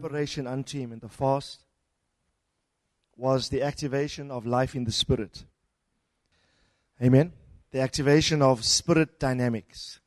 [0.00, 1.60] Separation unto him in the fast
[3.16, 5.44] was the activation of life in the spirit.
[7.02, 7.32] Amen.
[7.70, 10.00] The activation of spirit dynamics.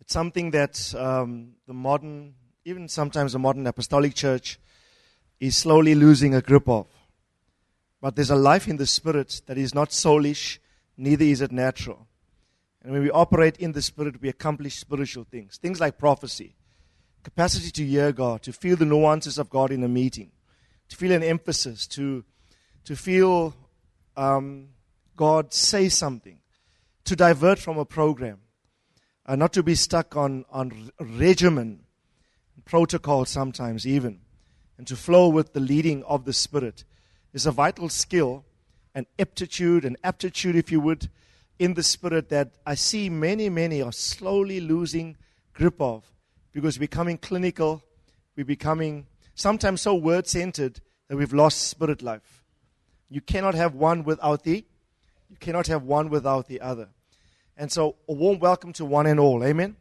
[0.00, 2.34] It's something that um, the modern,
[2.66, 4.60] even sometimes the modern apostolic church,
[5.38, 6.86] is slowly losing a grip of.
[8.02, 10.58] But there's a life in the spirit that is not soulish,
[10.98, 12.06] neither is it natural.
[12.82, 15.56] And when we operate in the spirit, we accomplish spiritual things.
[15.56, 16.54] Things like prophecy,
[17.22, 20.30] capacity to hear God, to feel the nuances of God in a meeting,
[20.88, 22.24] to feel an emphasis, to,
[22.84, 23.54] to feel
[24.16, 24.68] um,
[25.16, 26.38] God say something,
[27.04, 28.38] to divert from a program,
[29.26, 31.80] uh, not to be stuck on, on regimen,
[32.64, 34.20] protocol sometimes even,
[34.78, 36.84] and to flow with the leading of the Spirit
[37.32, 38.44] is a vital skill,
[38.94, 41.08] an aptitude, an aptitude, if you would,
[41.58, 45.16] in the Spirit that I see many, many are slowly losing
[45.52, 46.10] grip of
[46.52, 47.82] because we're becoming clinical,
[48.36, 52.44] we're becoming sometimes so word centered that we've lost spirit life.
[53.08, 54.64] You cannot have one without the,
[55.28, 56.88] you cannot have one without the other.
[57.56, 59.44] And so, a warm welcome to one and all.
[59.44, 59.76] Amen.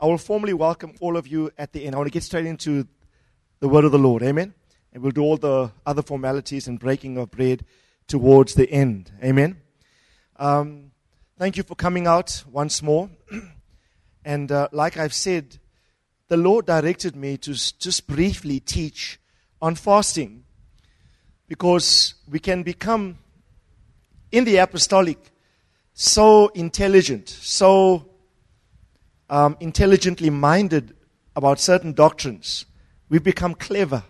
[0.00, 1.94] I will formally welcome all of you at the end.
[1.94, 2.86] I want to get straight into
[3.60, 4.22] the word of the Lord.
[4.22, 4.52] Amen.
[4.92, 7.64] And we'll do all the other formalities and breaking of bread
[8.06, 9.10] towards the end.
[9.22, 9.60] Amen.
[10.36, 10.90] Um,
[11.38, 13.08] thank you for coming out once more.
[14.24, 15.58] and uh, like I've said,
[16.28, 19.20] the Lord directed me to just briefly teach
[19.60, 20.44] on fasting
[21.48, 23.18] because we can become,
[24.32, 25.18] in the apostolic,
[25.92, 28.08] so intelligent, so
[29.28, 30.94] um, intelligently minded
[31.36, 32.64] about certain doctrines.
[33.10, 34.02] We become clever.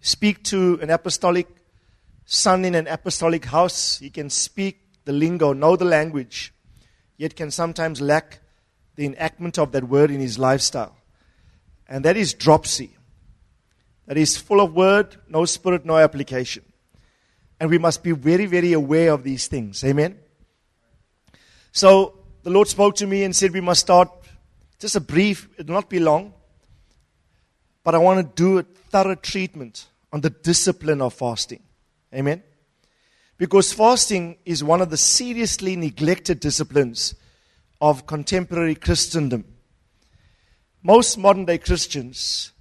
[0.00, 1.46] Speak to an apostolic
[2.24, 6.54] son in an apostolic house, he can speak the lingo, know the language,
[7.18, 8.38] yet can sometimes lack
[8.96, 10.96] the enactment of that word in his lifestyle
[11.92, 12.96] and that is dropsy.
[14.06, 16.64] That is full of word, no spirit, no application.
[17.60, 19.84] And we must be very, very aware of these things.
[19.84, 20.18] Amen.
[21.70, 24.08] So the Lord spoke to me and said we must start
[24.78, 26.32] just a brief, it will not be long,
[27.84, 31.62] but I want to do a thorough treatment on the discipline of fasting.
[32.14, 32.42] Amen.
[33.36, 37.14] Because fasting is one of the seriously neglected disciplines
[37.82, 39.51] of contemporary Christendom.
[40.82, 42.52] Most modern day Christians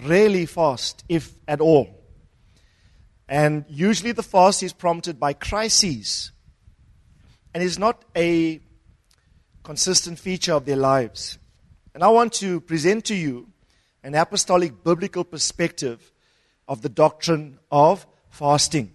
[0.00, 1.88] rarely fast, if at all.
[3.28, 6.32] And usually the fast is prompted by crises
[7.54, 8.60] and is not a
[9.62, 11.38] consistent feature of their lives.
[11.94, 13.48] And I want to present to you
[14.02, 16.10] an apostolic biblical perspective
[16.66, 18.92] of the doctrine of fasting.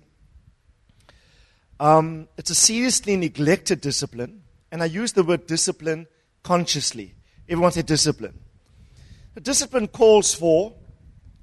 [1.79, 4.41] Um, it's a seriously neglected discipline,
[4.71, 6.07] and I use the word discipline
[6.43, 7.15] consciously.
[7.47, 8.39] Everyone say discipline.
[9.37, 10.73] A discipline calls for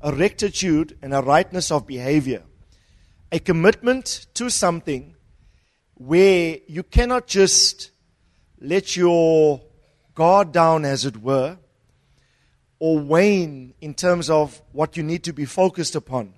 [0.01, 2.43] a rectitude and a rightness of behavior,
[3.31, 5.15] a commitment to something
[5.95, 7.93] where you cannot just
[8.59, 9.63] let your
[10.13, 11.57] guard down, as it were,
[12.81, 16.35] or wane in terms of what you need to be focused upon.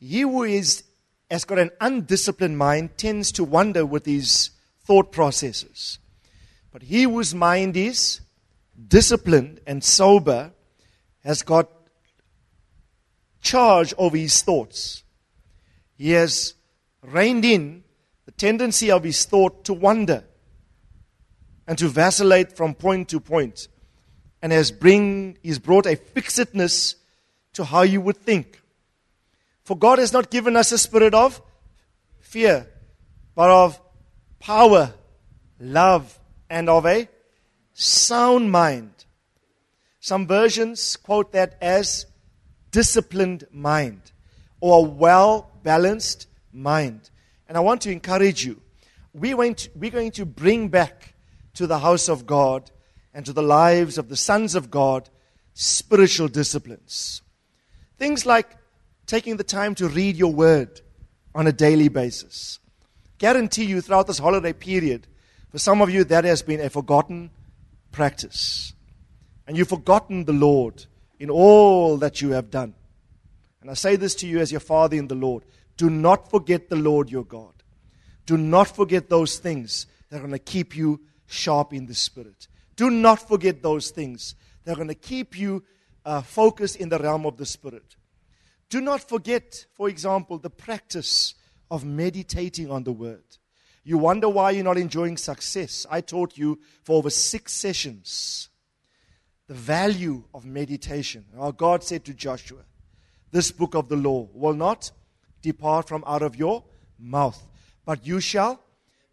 [0.00, 0.82] He who is,
[1.30, 4.50] has got an undisciplined mind tends to wander with his
[4.84, 6.00] thought processes.
[6.72, 8.22] But he whose mind is
[8.88, 10.52] disciplined and sober
[11.22, 11.70] has got
[13.40, 15.04] charge over his thoughts.
[15.96, 16.54] He has
[17.02, 17.84] reined in
[18.24, 20.24] the tendency of his thought to wander
[21.66, 23.68] and to vacillate from point to point
[24.42, 26.96] and has bring he's brought a fixedness
[27.54, 28.60] to how you would think.
[29.64, 31.40] For God has not given us a spirit of
[32.20, 32.66] fear,
[33.34, 33.80] but of
[34.38, 34.92] power,
[35.58, 36.18] love,
[36.50, 37.08] and of a
[37.74, 39.04] sound mind.
[40.00, 42.06] Some versions quote that as
[42.70, 44.12] disciplined mind
[44.60, 47.10] or a well balanced mind.
[47.48, 48.60] And I want to encourage you.
[49.18, 51.14] Going, to, we're going to bring back
[51.54, 52.70] to the house of God
[53.12, 55.08] and to the lives of the sons of God
[55.52, 57.22] spiritual disciplines.
[57.96, 58.56] Things like
[59.06, 60.80] taking the time to read your word
[61.34, 62.58] on a daily basis.
[63.18, 65.06] Guarantee you throughout this holiday period,
[65.50, 67.30] for some of you, that has been a forgotten
[67.94, 68.72] practice.
[69.46, 70.86] and you've forgotten the Lord
[71.18, 72.74] in all that you have done.
[73.60, 75.44] And I say this to you as your father in the Lord
[75.76, 77.52] do not forget the Lord your God.
[78.26, 82.46] Do not forget those things that are going to keep you sharp in the spirit.
[82.76, 85.64] Do not forget those things that are going to keep you
[86.04, 87.96] uh, focused in the realm of the spirit.
[88.70, 91.34] Do not forget, for example, the practice
[91.70, 93.24] of meditating on the word.
[93.84, 95.86] You wonder why you're not enjoying success.
[95.90, 98.48] I taught you for over six sessions
[99.46, 101.26] the value of meditation.
[101.38, 102.60] Our God said to Joshua,
[103.30, 104.90] This book of the law will not
[105.42, 106.64] depart from out of your
[106.98, 107.46] mouth,
[107.84, 108.60] but you shall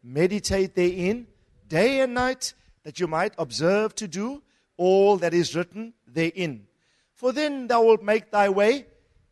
[0.01, 1.27] meditate therein
[1.67, 2.53] day and night,
[2.83, 4.41] that you might observe to do
[4.77, 6.65] all that is written therein.
[7.13, 8.87] For then thou wilt make thy way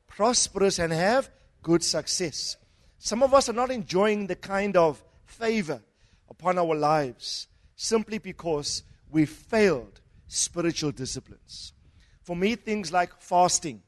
[0.08, 1.30] prosperous and have
[1.62, 2.58] good success.
[2.98, 5.82] Some of us are not enjoying the kind of favor
[6.30, 11.74] upon our lives simply because we failed spiritual disciplines.
[12.22, 13.82] For me, things like fasting,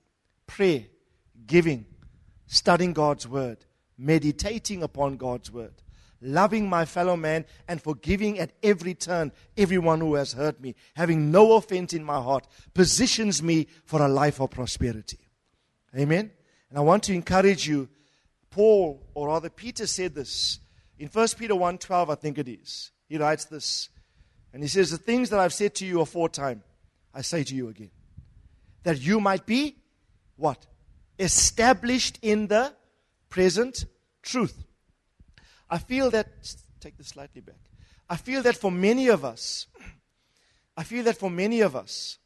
[0.48, 0.86] prayer,
[1.46, 1.86] giving,
[2.48, 3.66] studying God's word,
[3.98, 5.74] meditating upon God's word,
[6.22, 11.32] loving my fellow man, and forgiving at every turn everyone who has hurt me, having
[11.32, 15.20] no offense in my heart, positions me for a life of prosperity.
[15.98, 16.32] Amen?
[16.70, 17.90] And I want to encourage you.
[18.50, 20.60] Paul, or rather Peter, said this
[21.02, 22.92] in 1 Peter 1.12, I think it is.
[23.10, 23.90] He writes this.
[24.54, 26.62] And he says, The things that I've said to you aforetime,
[27.12, 27.90] I say to you again.
[28.84, 29.78] That you might be
[30.36, 30.64] what?
[31.18, 32.76] Established in the
[33.30, 33.86] present
[34.22, 34.64] truth.
[35.72, 36.28] I feel that,
[36.80, 37.56] take this slightly back.
[38.08, 39.66] I feel that for many of us,
[40.78, 42.20] I feel that for many of us,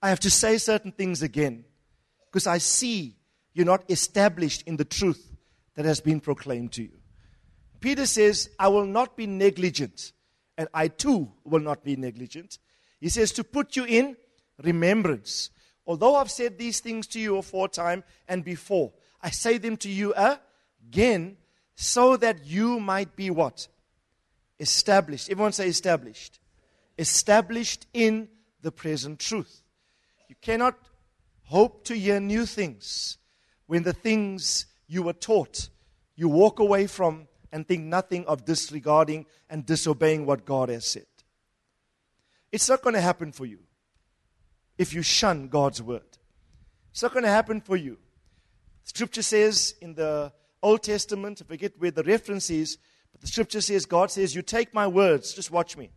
[0.00, 1.66] I have to say certain things again
[2.24, 3.16] because I see
[3.52, 5.30] you're not established in the truth
[5.74, 7.01] that has been proclaimed to you.
[7.82, 10.12] Peter says, I will not be negligent,
[10.56, 12.58] and I too will not be negligent.
[13.00, 14.16] He says, to put you in
[14.62, 15.50] remembrance.
[15.86, 20.14] Although I've said these things to you aforetime and before, I say them to you
[20.14, 21.36] again
[21.74, 23.66] so that you might be what?
[24.60, 25.28] Established.
[25.28, 26.38] Everyone say established.
[26.96, 28.28] Established in
[28.60, 29.62] the present truth.
[30.28, 30.78] You cannot
[31.44, 33.18] hope to hear new things
[33.66, 35.68] when the things you were taught
[36.14, 41.06] you walk away from and think nothing of disregarding and disobeying what God has said.
[42.50, 43.60] It's not going to happen for you
[44.78, 46.18] if you shun God's word.
[46.90, 47.98] It's not going to happen for you.
[48.84, 50.32] Scripture says in the
[50.62, 52.78] Old Testament, I forget where the reference is,
[53.10, 55.90] but the scripture says, God says, You take my words, just watch me.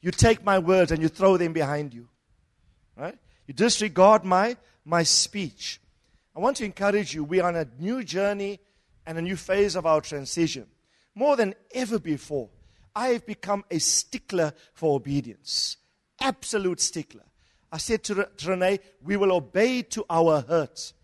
[0.00, 2.08] You take my words and you throw them behind you.
[2.96, 3.18] Right?
[3.46, 5.80] You disregard my, my speech.
[6.34, 8.60] I want to encourage you, we are on a new journey
[9.06, 10.66] and a new phase of our transition.
[11.20, 12.48] More than ever before,
[12.96, 15.76] I have become a stickler for obedience.
[16.18, 17.26] Absolute stickler.
[17.70, 20.94] I said to, Renee, we will obey to our hurt.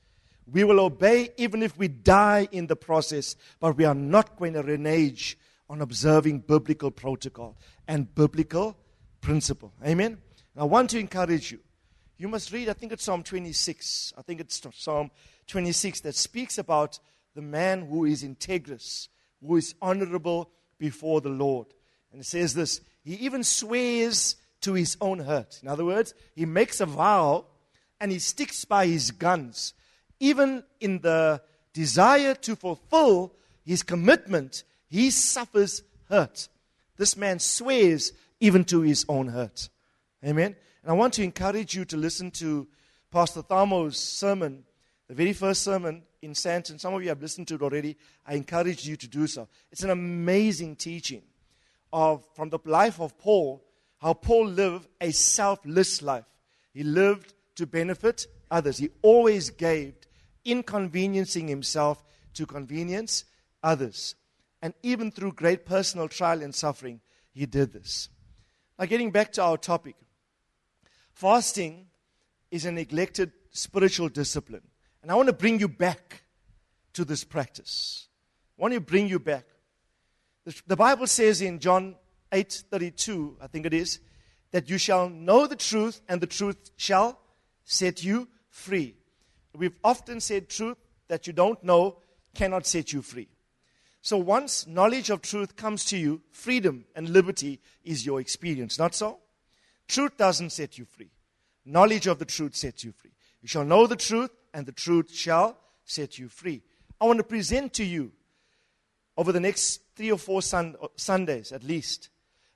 [0.51, 4.55] We will obey even if we die in the process, but we are not going
[4.55, 5.37] to renege
[5.69, 8.75] on observing biblical protocol and biblical
[9.21, 9.75] principle.
[9.85, 10.17] Amen?
[10.55, 11.59] And I want to encourage you.
[12.17, 14.15] You must read, I think it's Psalm 26.
[14.17, 15.11] I think it's Psalm
[15.47, 17.01] 26 that speaks about
[17.35, 19.09] the man who is integrous,
[19.45, 21.67] who is honorable before the Lord.
[22.13, 25.61] And it says this He even swears to his own hurt.
[25.63, 27.47] In other words, he makes a vow
[28.01, 29.75] and he sticks by his guns
[30.21, 33.35] even in the desire to fulfill
[33.65, 36.49] his commitment, he suffers hurt.
[36.97, 39.69] This man swears even to his own hurt.
[40.25, 40.57] Amen.
[40.83, 42.67] And I want to encourage you to listen to
[43.11, 44.65] Pastor Thamo's sermon,
[45.09, 47.97] the very first sermon in and Some of you have listened to it already.
[48.27, 49.49] I encourage you to do so.
[49.71, 51.23] It's an amazing teaching
[51.93, 53.65] of from the life of Paul,
[53.99, 56.25] how Paul lived a selfless life.
[56.73, 58.79] He lived to benefit others.
[58.79, 59.95] He always gave
[60.45, 62.05] inconveniencing himself
[62.35, 63.25] to convenience
[63.63, 64.15] others.
[64.63, 67.01] And even through great personal trial and suffering,
[67.33, 68.09] he did this.
[68.79, 69.97] Now, getting back to our topic
[71.13, 71.87] fasting
[72.51, 74.63] is a neglected spiritual discipline.
[75.07, 76.25] And I want to bring you back
[76.95, 78.09] to this practice.
[78.59, 79.45] I want to bring you back.
[80.67, 81.95] The Bible says in John
[82.33, 84.01] 8:32, I think it is,
[84.51, 87.21] that you shall know the truth and the truth shall
[87.63, 88.97] set you free.
[89.55, 91.99] We've often said truth that you don't know
[92.35, 93.29] cannot set you free.
[94.03, 98.93] So once knowledge of truth comes to you, freedom and liberty is your experience, not
[98.93, 99.21] so?
[99.87, 101.13] Truth doesn't set you free.
[101.65, 103.13] Knowledge of the truth sets you free.
[103.41, 106.63] You shall know the truth, and the truth shall set you free.
[106.99, 108.11] I want to present to you
[109.15, 112.09] over the next three or four sun- uh, Sundays at least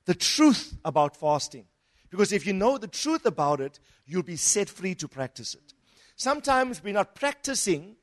[0.07, 1.67] the truth about fasting.
[2.09, 5.75] Because if you know the truth about it, you'll be set free to practice it.
[6.17, 7.97] Sometimes we're not practicing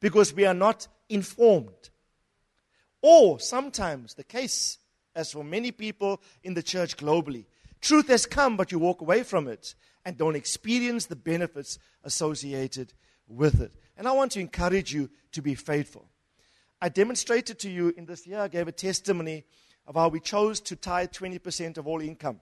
[0.00, 1.90] because we are not informed.
[3.02, 4.78] Or sometimes the case,
[5.14, 7.44] as for many people in the church globally,
[7.82, 9.74] truth has come, but you walk away from it
[10.06, 12.94] and don't experience the benefits associated
[13.28, 13.72] with it.
[13.96, 16.08] And I want to encourage you to be faithful.
[16.80, 19.44] I demonstrated to you in this year, I gave a testimony
[19.86, 22.40] of how we chose to tithe 20% of all income.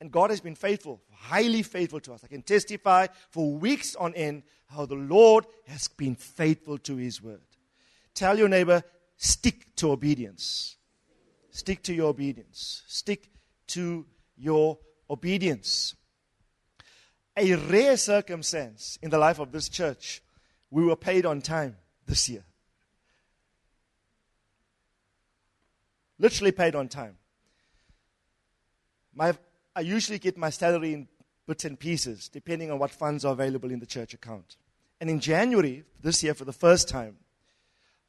[0.00, 2.24] And God has been faithful, highly faithful to us.
[2.24, 7.22] I can testify for weeks on end how the Lord has been faithful to his
[7.22, 7.42] word.
[8.14, 8.82] Tell your neighbor,
[9.16, 10.76] stick to obedience.
[11.50, 12.82] Stick to your obedience.
[12.86, 13.28] Stick
[13.68, 15.94] to your obedience.
[17.36, 20.22] A rare circumstance in the life of this church,
[20.70, 22.44] we were paid on time this year.
[26.18, 27.16] Literally paid on time.
[29.14, 29.34] My
[29.74, 31.08] I usually get my salary in
[31.46, 34.56] bits and pieces, depending on what funds are available in the church account.
[35.00, 37.16] And in January this year, for the first time,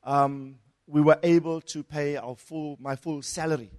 [0.03, 3.71] um, we were able to pay our full, my full salary.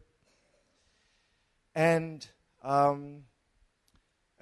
[1.75, 2.27] And,
[2.63, 3.25] um,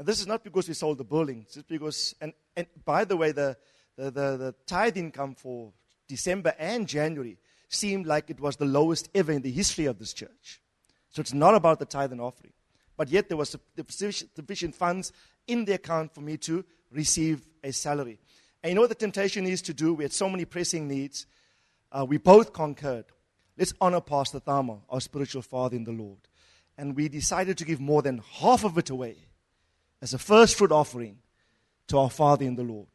[0.02, 1.47] and this is not because we sold the building.
[1.47, 3.56] It's because, and, and by the way, the,
[3.97, 5.73] the, the, the tithe income for
[6.09, 10.12] December and January seemed like it was the lowest ever in the history of this
[10.12, 10.61] church.
[11.11, 12.52] So it's not about the tithe and offering
[12.97, 15.12] but yet there was sufficient funds
[15.47, 18.18] in the account for me to receive a salary.
[18.62, 19.94] And you know what the temptation is to do?
[19.94, 21.26] We had so many pressing needs.
[21.90, 23.06] Uh, we both concurred.
[23.59, 26.18] Let's honor Pastor Thamo, our spiritual father in the Lord.
[26.78, 29.16] And we decided to give more than half of it away
[30.02, 31.16] as a first fruit offering
[31.87, 32.88] to our Father in the Lord.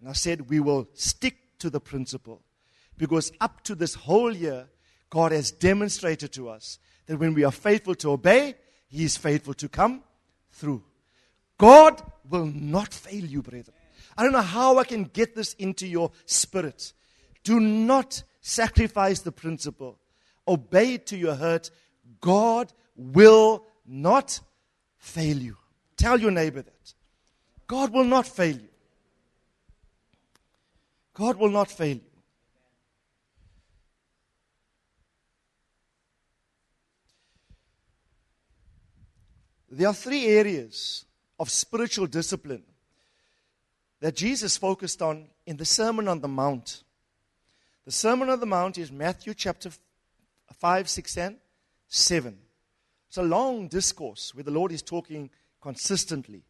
[0.00, 2.40] And I said, we will stick to the principle
[2.96, 4.68] because up to this whole year,
[5.10, 8.54] God has demonstrated to us that when we are faithful to obey,
[8.86, 10.02] he is faithful to come
[10.52, 10.84] through.
[11.58, 13.74] God will not fail you, brethren.
[14.16, 16.92] I don't know how I can get this into your spirit.
[17.42, 19.98] Do not sacrifice the principle.
[20.46, 21.70] Obey to your hurt.
[22.20, 24.40] God will not
[24.98, 25.56] fail you.
[25.98, 26.94] Tell your neighbor that.
[27.66, 28.68] God will not fail you.
[31.12, 32.00] God will not fail you.
[39.70, 41.04] There are three areas
[41.38, 42.62] of spiritual discipline
[44.00, 46.84] that Jesus focused on in the Sermon on the Mount.
[47.84, 49.70] The Sermon on the Mount is Matthew chapter
[50.54, 51.36] 5, 6, and
[51.88, 52.38] 7.
[53.08, 56.44] It's a long discourse where the Lord is talking consistently.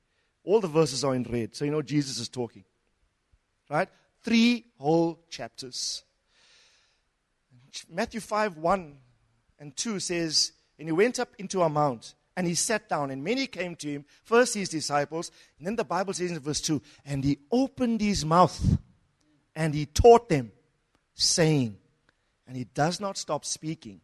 [0.45, 2.65] All the verses are in red, so you know Jesus is talking.
[3.69, 3.89] Right?
[4.23, 6.05] Three whole chapters.
[7.91, 8.97] Matthew 5, 1
[9.59, 13.25] and 2 says, And he went up into a mount and he sat down, and
[13.25, 16.81] many came to him, first his disciples, and then the Bible says in verse 2
[17.05, 18.79] and he opened his mouth
[19.57, 20.53] and he taught them,
[21.15, 21.77] saying,
[22.47, 24.01] and he does not stop speaking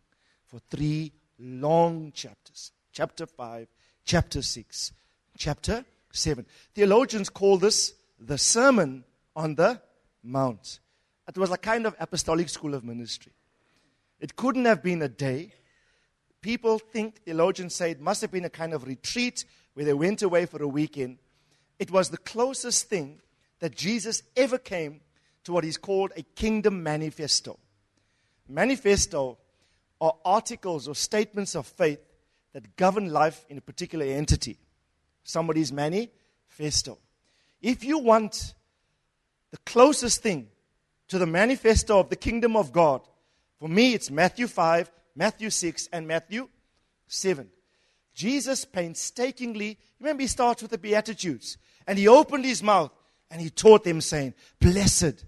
[0.46, 3.66] for three long chapters chapter 5,
[4.04, 4.92] chapter 6,
[5.36, 6.46] chapter 7.
[6.74, 9.80] Theologians call this the Sermon on the
[10.22, 10.80] Mount.
[11.28, 13.32] It was a kind of apostolic school of ministry.
[14.20, 15.52] It couldn't have been a day
[16.44, 20.20] people think, theologians say, it must have been a kind of retreat where they went
[20.20, 21.16] away for a weekend.
[21.78, 23.22] It was the closest thing
[23.60, 25.00] that Jesus ever came
[25.44, 27.58] to what is called a kingdom manifesto.
[28.46, 29.38] Manifesto
[30.02, 32.00] are articles or statements of faith
[32.54, 34.56] that govern life in a particular entity.
[35.24, 36.98] Somebody's manifesto.
[37.60, 38.54] If you want
[39.50, 40.48] the closest thing
[41.08, 43.02] to the manifesto of the kingdom of God,
[43.58, 46.48] for me it's Matthew 5, Matthew 6, and Matthew
[47.08, 47.48] 7.
[48.14, 51.58] Jesus painstakingly, remember, he starts with the Beatitudes.
[51.86, 52.92] And he opened his mouth
[53.30, 55.24] and he taught them, saying, Blessed,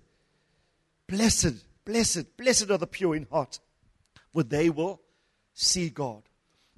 [1.09, 3.59] blessed, blessed, blessed are the pure in heart,
[4.33, 5.01] for they will
[5.53, 6.23] see God.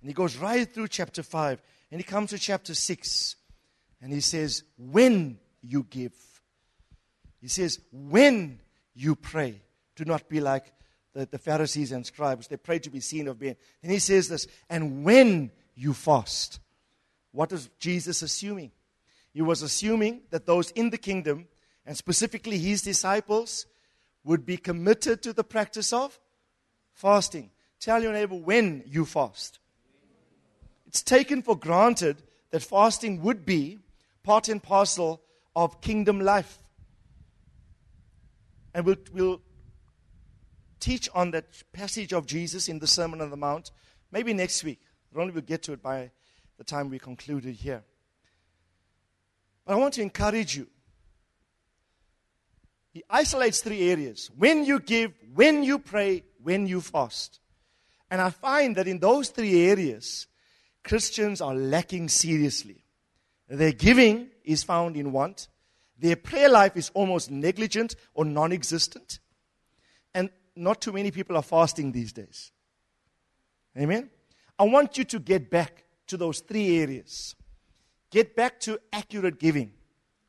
[0.09, 1.61] And he goes right through chapter 5
[1.93, 3.37] and he comes to chapter 6
[4.01, 6.15] and he says, When you give,
[7.43, 8.59] he says, When
[8.95, 9.61] you pray,
[9.97, 10.73] do not be like
[11.13, 12.49] the, the Pharisees and scribes.
[12.49, 13.57] They pray to be seen of men.
[13.83, 16.59] And he says this, and when you fast,
[17.33, 18.73] what is Jesus assuming?
[19.35, 21.49] He was assuming that those in the kingdom,
[21.85, 23.67] and specifically his disciples,
[24.25, 26.19] would be committed to the practice of
[26.95, 27.51] fasting.
[27.79, 29.59] Tell your neighbor when you fast.
[30.89, 32.17] It's taken for granted
[32.51, 33.79] that fasting would be
[34.23, 35.21] part and parcel
[35.55, 36.59] of kingdom life.
[38.75, 39.41] And we'll, we'll
[40.81, 43.71] teach on that passage of Jesus in the Sermon on the Mount,
[44.11, 44.81] maybe next week.
[45.13, 46.11] Ronnie will get to it by
[46.57, 47.85] the time we concluded here.
[49.67, 50.69] But I want to encourage you.
[52.91, 57.41] He isolates three areas when you give, when you pray, when you fast.
[58.11, 60.27] And I find that in those three areas,
[60.85, 62.85] Christians are lacking seriously.
[63.49, 65.49] Their giving is found in want,
[65.99, 69.19] their prayer life is almost negligent or non existent,
[70.15, 72.53] and not too many people are fasting these days.
[73.77, 74.11] Amen?
[74.59, 77.35] I want you to get back to those three areas.
[78.11, 79.73] Get back to accurate giving,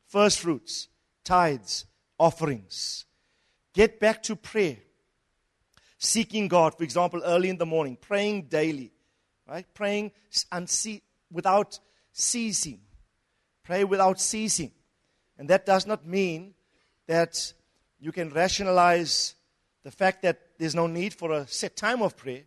[0.06, 0.88] first fruits,
[1.24, 1.86] tithes,
[2.18, 3.06] offerings.
[3.72, 4.78] Get back to prayer.
[5.98, 8.92] Seeking God, for example, early in the morning, praying daily,
[9.50, 9.66] right?
[9.74, 10.12] Praying
[10.52, 11.80] unce- without
[12.12, 12.80] ceasing.
[13.64, 14.70] Pray without ceasing.
[15.36, 16.54] And that does not mean
[17.08, 17.52] that
[17.98, 19.34] you can rationalize
[19.82, 22.44] the fact that there's no need for a set time of prayer.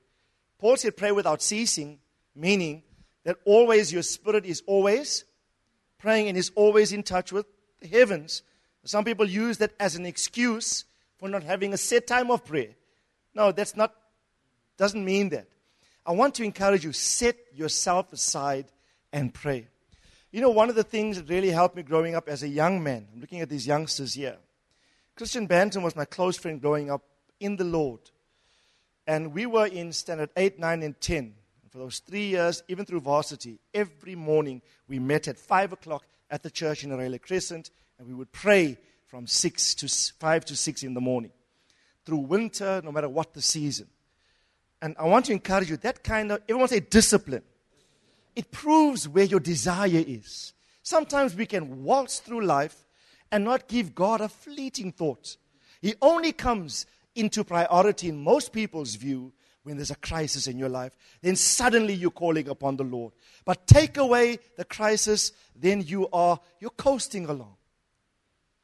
[0.59, 1.99] Paul said, pray without ceasing,
[2.35, 2.83] meaning
[3.25, 5.25] that always your spirit is always
[5.97, 7.45] praying and is always in touch with
[7.81, 8.43] the heavens.
[8.85, 10.85] Some people use that as an excuse
[11.17, 12.75] for not having a set time of prayer.
[13.33, 13.93] No, that's not,
[14.77, 15.47] doesn't mean that.
[16.05, 18.65] I want to encourage you, set yourself aside
[19.11, 19.67] and pray.
[20.31, 22.83] You know, one of the things that really helped me growing up as a young
[22.83, 24.37] man, I'm looking at these youngsters here.
[25.15, 27.03] Christian Banton was my close friend growing up
[27.39, 27.99] in the Lord.
[29.05, 31.35] And we were in standard 8, 9, and 10
[31.73, 36.43] for those three years, even through varsity, every morning we met at 5 o'clock at
[36.43, 39.87] the church in Arela Crescent, and we would pray from 6 to
[40.19, 41.31] 5 to 6 in the morning.
[42.05, 43.87] Through winter, no matter what the season.
[44.83, 47.41] And I want to encourage you, that kind of, everyone say discipline.
[48.35, 50.51] It proves where your desire is.
[50.81, 52.85] Sometimes we can waltz through life
[53.31, 55.37] and not give God a fleeting thought.
[55.81, 56.85] He only comes
[57.15, 59.31] into priority in most people's view
[59.63, 63.13] when there's a crisis in your life, then suddenly you're calling upon the Lord.
[63.45, 67.55] But take away the crisis, then you are you're coasting along.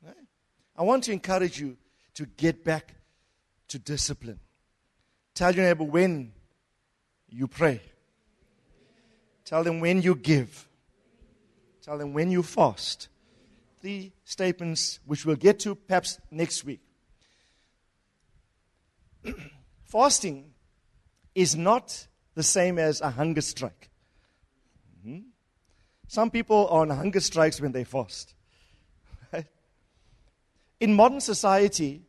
[0.06, 0.16] Right?
[0.76, 1.78] I want to encourage you
[2.16, 2.96] to get back
[3.70, 4.42] to discipline.
[5.40, 6.34] Tell your neighbor when
[7.30, 7.80] you pray.
[9.46, 10.68] Tell them when you give.
[11.82, 13.08] Tell them when you fast.
[13.80, 16.82] Three statements which we'll get to perhaps next week.
[19.86, 20.52] Fasting
[21.34, 23.90] is not the same as a hunger strike.
[25.00, 25.20] Mm-hmm.
[26.10, 28.34] Some people are on hunger strikes when they fast.
[30.82, 32.02] In modern society,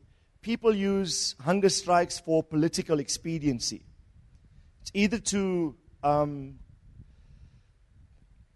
[0.42, 3.83] people use hunger strikes for political expediency.
[4.83, 6.59] It's either to um,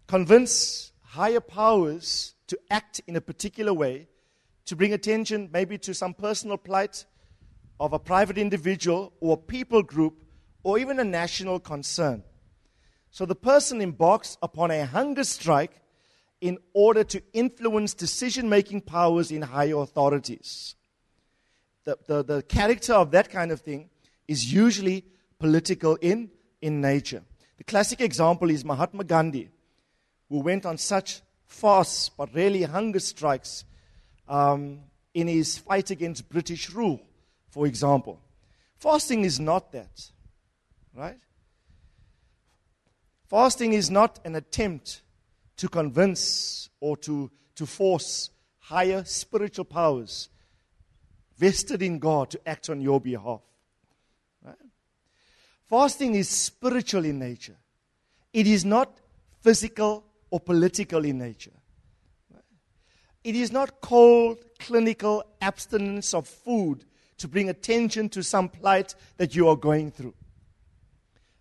[0.07, 4.07] convince higher powers to act in a particular way,
[4.65, 7.05] to bring attention maybe to some personal plight
[7.79, 10.23] of a private individual or people group
[10.63, 12.23] or even a national concern.
[13.11, 15.81] So the person embarks upon a hunger strike
[16.41, 20.75] in order to influence decision making powers in higher authorities.
[21.85, 23.89] The, the, the character of that kind of thing
[24.27, 25.05] is usually
[25.39, 27.23] political in, in nature.
[27.57, 29.49] The classic example is Mahatma Gandhi,
[30.29, 33.63] who went on such fasts but really hunger strikes
[34.27, 34.79] um,
[35.13, 36.99] in his fight against British rule,
[37.49, 38.19] for example.
[38.77, 40.11] Fasting is not that.
[40.93, 41.19] Right?
[43.27, 45.01] Fasting is not an attempt
[45.57, 50.29] to convince or to, to force higher spiritual powers
[51.37, 53.41] vested in God to act on your behalf.
[54.43, 54.55] Right?
[55.67, 57.57] Fasting is spiritual in nature,
[58.33, 58.97] it is not
[59.41, 61.51] physical or political in nature.
[63.23, 66.85] It is not cold, clinical abstinence of food
[67.17, 70.13] to bring attention to some plight that you are going through.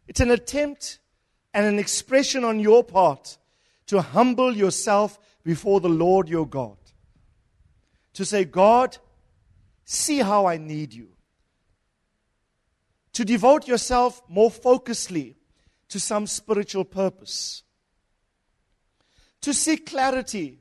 [0.08, 0.98] It's an attempt
[1.52, 3.36] and an expression on your part
[3.86, 6.76] to humble yourself before the Lord your God.
[8.14, 8.96] To say, God,
[9.84, 11.08] see how I need you.
[13.14, 15.36] To devote yourself more focusedly
[15.88, 17.62] to some spiritual purpose.
[19.42, 20.58] To seek clarity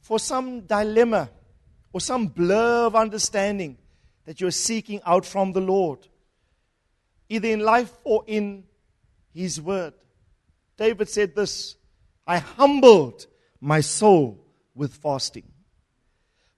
[0.00, 1.30] for some dilemma
[1.92, 3.78] or some blur of understanding
[4.26, 6.06] that you're seeking out from the Lord
[7.28, 8.64] either in life or in
[9.32, 9.94] his word.
[10.76, 11.76] David said this
[12.26, 13.26] I humbled
[13.60, 14.44] my soul
[14.74, 15.44] with fasting.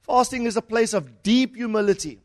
[0.06, 2.20] Fasting is a place of deep humility.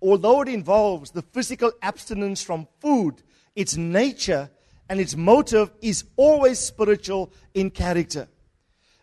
[0.00, 3.22] Although it involves the physical abstinence from food,
[3.56, 4.50] its nature
[4.88, 8.28] and its motive is always spiritual in character.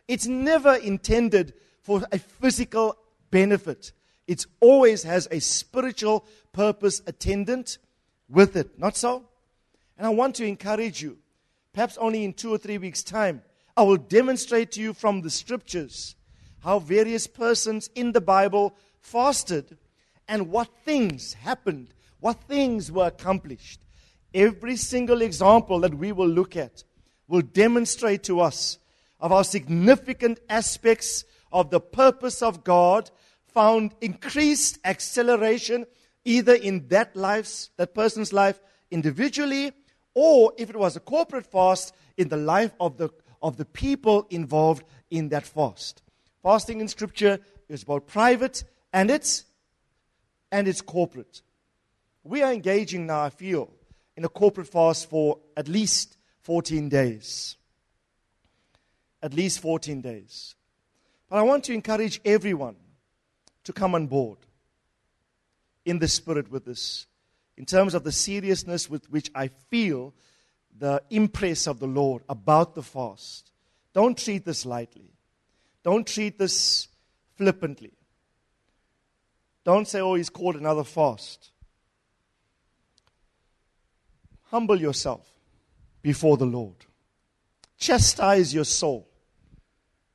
[0.07, 2.97] It's never intended for a physical
[3.31, 3.91] benefit.
[4.27, 7.77] It always has a spiritual purpose attendant
[8.29, 8.79] with it.
[8.79, 9.25] Not so?
[9.97, 11.17] And I want to encourage you.
[11.75, 13.43] perhaps only in two or three weeks' time,
[13.75, 16.15] I will demonstrate to you from the scriptures
[16.65, 19.77] how various persons in the Bible fasted
[20.27, 23.79] and what things happened, what things were accomplished.
[24.33, 26.83] Every single example that we will look at
[27.27, 28.79] will demonstrate to us
[29.19, 33.11] of how significant aspects of the purpose of God
[33.45, 35.85] found increased acceleration
[36.23, 39.71] either in that life's that person's life individually
[40.15, 44.25] or if it was a corporate fast in the life of the of the people
[44.31, 46.01] involved in that fast.
[46.45, 49.45] Fasting in scripture is about private and it's
[50.51, 51.41] and it's corporate.
[52.23, 53.71] We are engaging now, I feel,
[54.15, 57.55] in a corporate fast for at least 14 days.
[59.23, 60.53] At least 14 days.
[61.31, 62.75] But I want to encourage everyone
[63.63, 64.37] to come on board
[65.83, 67.07] in the spirit with this,
[67.57, 70.13] in terms of the seriousness with which I feel
[70.77, 73.51] the impress of the Lord about the fast.
[73.93, 75.14] Don't treat this lightly.
[75.85, 76.87] Don't treat this
[77.37, 77.93] flippantly.
[79.63, 81.51] Don't say, oh, he's called another fast.
[84.45, 85.29] Humble yourself
[86.01, 86.87] before the Lord.
[87.77, 89.07] Chastise your soul.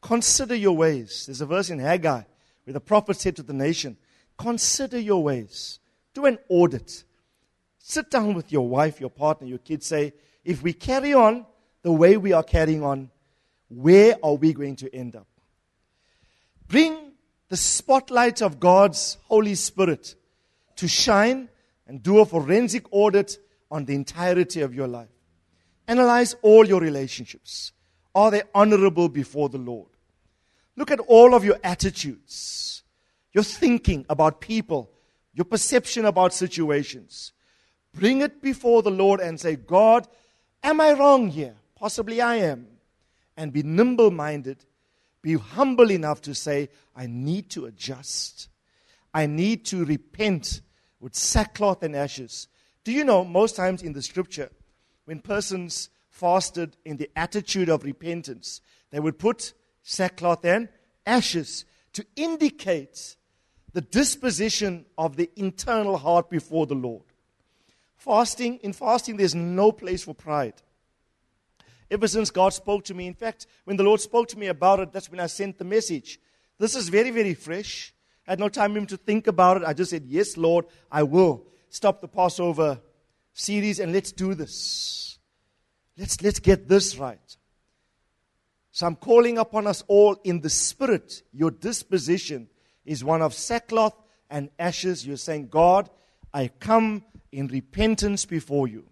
[0.03, 1.27] Consider your ways.
[1.27, 2.23] There's a verse in Haggai
[2.65, 3.97] where the prophet said to the nation,
[4.37, 5.79] Consider your ways.
[6.15, 7.05] Do an audit.
[7.79, 9.87] Sit down with your wife, your partner, your kids.
[9.87, 11.47] Say, if we carry on
[11.83, 13.11] the way we are carrying on,
[13.69, 15.29] where are we going to end up?
[16.71, 17.15] Bring
[17.49, 20.15] the spotlight of God's Holy Spirit
[20.77, 21.49] to shine
[21.89, 23.39] and do a forensic audit
[23.73, 25.09] on the entirety of your life.
[25.89, 27.73] Analyze all your relationships.
[28.15, 29.89] Are they honorable before the Lord?
[30.77, 32.85] Look at all of your attitudes,
[33.33, 34.93] your thinking about people,
[35.35, 37.33] your perception about situations.
[37.93, 40.07] Bring it before the Lord and say, God,
[40.63, 41.57] am I wrong here?
[41.75, 42.69] Possibly I am.
[43.37, 44.65] And be nimble minded.
[45.23, 48.49] Be humble enough to say, I need to adjust.
[49.13, 50.61] I need to repent
[51.01, 52.49] with sackcloth and ashes.
[52.85, 54.51] Do you know, most times in the scripture,
[55.05, 59.53] when persons fasted in the attitude of repentance, they would put
[59.83, 60.69] sackcloth and
[61.07, 63.17] ashes to indicate
[63.73, 67.03] the disposition of the internal heart before the Lord.
[67.97, 70.55] Fasting, in fasting, there's no place for pride.
[71.91, 74.81] Ever since God spoke to me, in fact, when the Lord spoke to me about
[74.81, 76.21] it, that's when I sent the message.
[76.59, 77.93] This is very, very fresh.
[78.29, 79.65] I had no time even to think about it.
[79.65, 82.81] I just said, Yes, Lord, I will stop the Passover
[83.33, 85.19] series and let's do this.
[85.97, 87.37] Let's, let's get this right.
[88.73, 91.23] So I'm calling upon us all in the spirit.
[91.33, 92.49] Your disposition
[92.85, 93.95] is one of sackcloth
[94.31, 95.07] and ashes.
[95.07, 95.91] You're saying, God,
[96.33, 98.90] I come in repentance before you.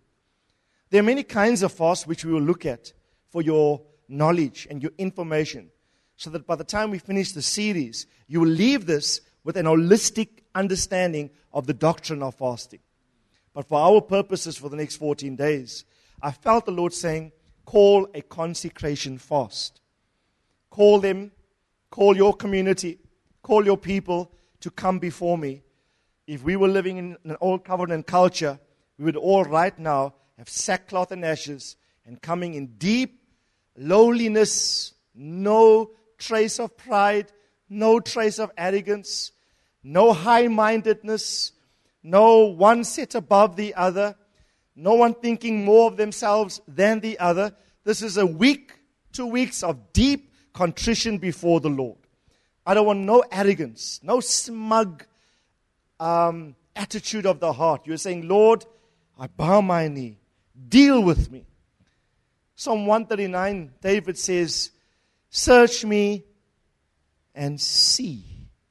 [0.90, 2.92] There are many kinds of fasts which we will look at
[3.30, 5.70] for your knowledge and your information,
[6.16, 9.66] so that by the time we finish the series, you will leave this with an
[9.66, 12.80] holistic understanding of the doctrine of fasting.
[13.54, 15.84] But for our purposes for the next 14 days,
[16.22, 17.32] I felt the Lord saying,
[17.64, 19.80] call a consecration fast.
[20.70, 21.32] Call them,
[21.90, 22.98] call your community,
[23.42, 25.62] call your people to come before me
[26.28, 28.60] if we were living in an old covenant culture,
[28.98, 33.20] we would all right now have sackcloth and ashes and coming in deep
[33.76, 37.30] lowliness, no trace of pride,
[37.68, 39.32] no trace of arrogance,
[39.82, 41.52] no high mindedness,
[42.02, 44.14] no one set above the other,
[44.74, 47.52] no one thinking more of themselves than the other.
[47.84, 48.72] This is a week,
[49.12, 51.98] two weeks of deep contrition before the Lord.
[52.64, 55.04] I don't want no arrogance, no smug
[55.98, 57.86] um, attitude of the heart.
[57.86, 58.64] You're saying, Lord,
[59.18, 60.17] I bow my knee.
[60.66, 61.44] Deal with me.
[62.56, 64.70] Psalm 139, David says,
[65.30, 66.24] Search me
[67.34, 68.24] and see.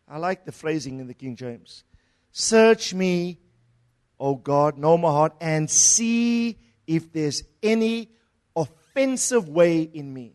[0.08, 1.84] I like the phrasing in the King James.
[2.32, 3.39] Search me,
[4.19, 8.10] O God, know my heart, and see if there's any
[8.56, 10.34] offensive way in me.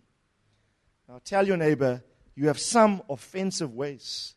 [1.09, 2.03] Now tell your neighbor,
[2.35, 4.35] you have some offensive ways.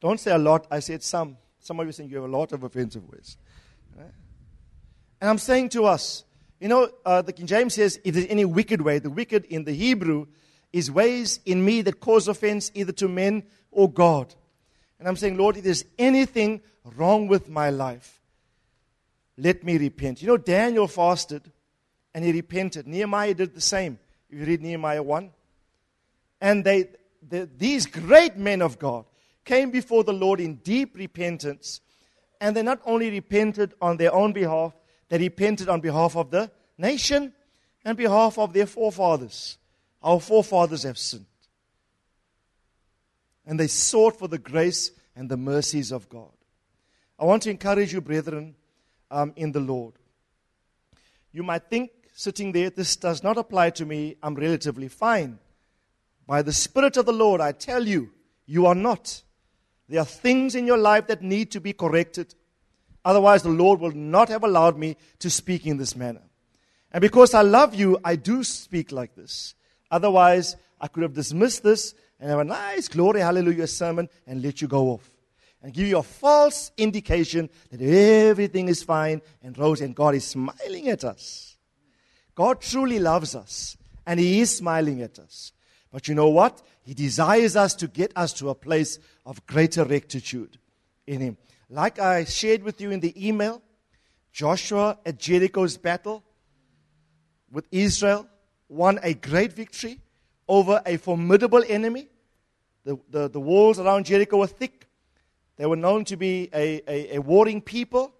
[0.00, 1.38] Don't say a lot, I said some.
[1.64, 3.38] Some of you saying you have a lot of offensive ways.
[3.96, 6.22] And I'm saying to us,
[6.60, 9.64] you know, uh, the King James says, if there's any wicked way, the wicked in
[9.64, 10.26] the Hebrew
[10.74, 14.34] is ways in me that cause offense either to men or God.
[14.98, 16.60] And I'm saying, Lord, if there's anything
[16.96, 18.20] wrong with my life,
[19.38, 20.20] let me repent.
[20.20, 21.50] You know, Daniel fasted
[22.12, 22.86] and he repented.
[22.86, 23.98] Nehemiah did the same.
[24.28, 25.30] If you read Nehemiah 1.
[26.42, 26.90] And they,
[27.26, 29.06] the, these great men of God,
[29.44, 31.80] came before the Lord in deep repentance,
[32.40, 34.74] and they not only repented on their own behalf,
[35.08, 37.32] They repented on behalf of the nation
[37.84, 39.58] and behalf of their forefathers.
[40.02, 41.26] Our forefathers have sinned.
[43.46, 46.32] And they sought for the grace and the mercies of God.
[47.18, 48.56] I want to encourage you, brethren,
[49.10, 49.94] um, in the Lord.
[51.32, 54.16] You might think, sitting there, this does not apply to me.
[54.22, 55.38] I'm relatively fine.
[56.26, 58.10] By the Spirit of the Lord, I tell you,
[58.46, 59.22] you are not.
[59.88, 62.34] There are things in your life that need to be corrected.
[63.04, 66.22] Otherwise, the Lord will not have allowed me to speak in this manner.
[66.90, 69.54] And because I love you, I do speak like this.
[69.90, 74.62] Otherwise, I could have dismissed this and have a nice glory, hallelujah sermon and let
[74.62, 75.10] you go off.
[75.62, 80.24] And give you a false indication that everything is fine and rosy and God is
[80.24, 81.56] smiling at us.
[82.34, 85.52] God truly loves us and He is smiling at us.
[85.94, 86.60] But you know what?
[86.82, 90.58] He desires us to get us to a place of greater rectitude
[91.06, 91.36] in Him.
[91.70, 93.62] Like I shared with you in the email,
[94.32, 96.24] Joshua at Jericho's battle
[97.48, 98.26] with Israel
[98.68, 100.00] won a great victory
[100.48, 102.08] over a formidable enemy.
[102.84, 104.88] The, the, the walls around Jericho were thick.
[105.58, 108.12] They were known to be a, a, a warring people.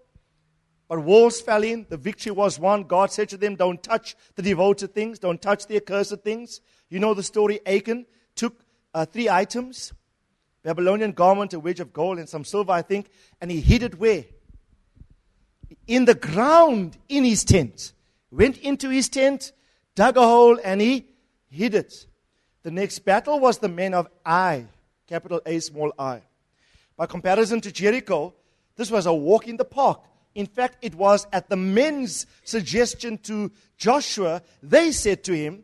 [0.87, 1.85] But walls fell in.
[1.89, 2.83] The victory was won.
[2.83, 5.19] God said to them, Don't touch the devoted things.
[5.19, 6.61] Don't touch the accursed things.
[6.89, 7.59] You know the story.
[7.65, 9.93] Achan took uh, three items
[10.65, 13.11] Babylonian garment, a wedge of gold, and some silver, I think.
[13.39, 14.25] And he hid it where?
[15.85, 17.93] In the ground in his tent.
[18.31, 19.51] Went into his tent,
[19.93, 21.05] dug a hole, and he
[21.51, 22.07] hid it.
[22.63, 24.65] The next battle was the men of Ai,
[25.05, 26.23] capital A, small i.
[26.97, 28.33] By comparison to Jericho,
[28.75, 30.01] this was a walk in the park.
[30.35, 35.63] In fact, it was at the men's suggestion to Joshua, they said to him,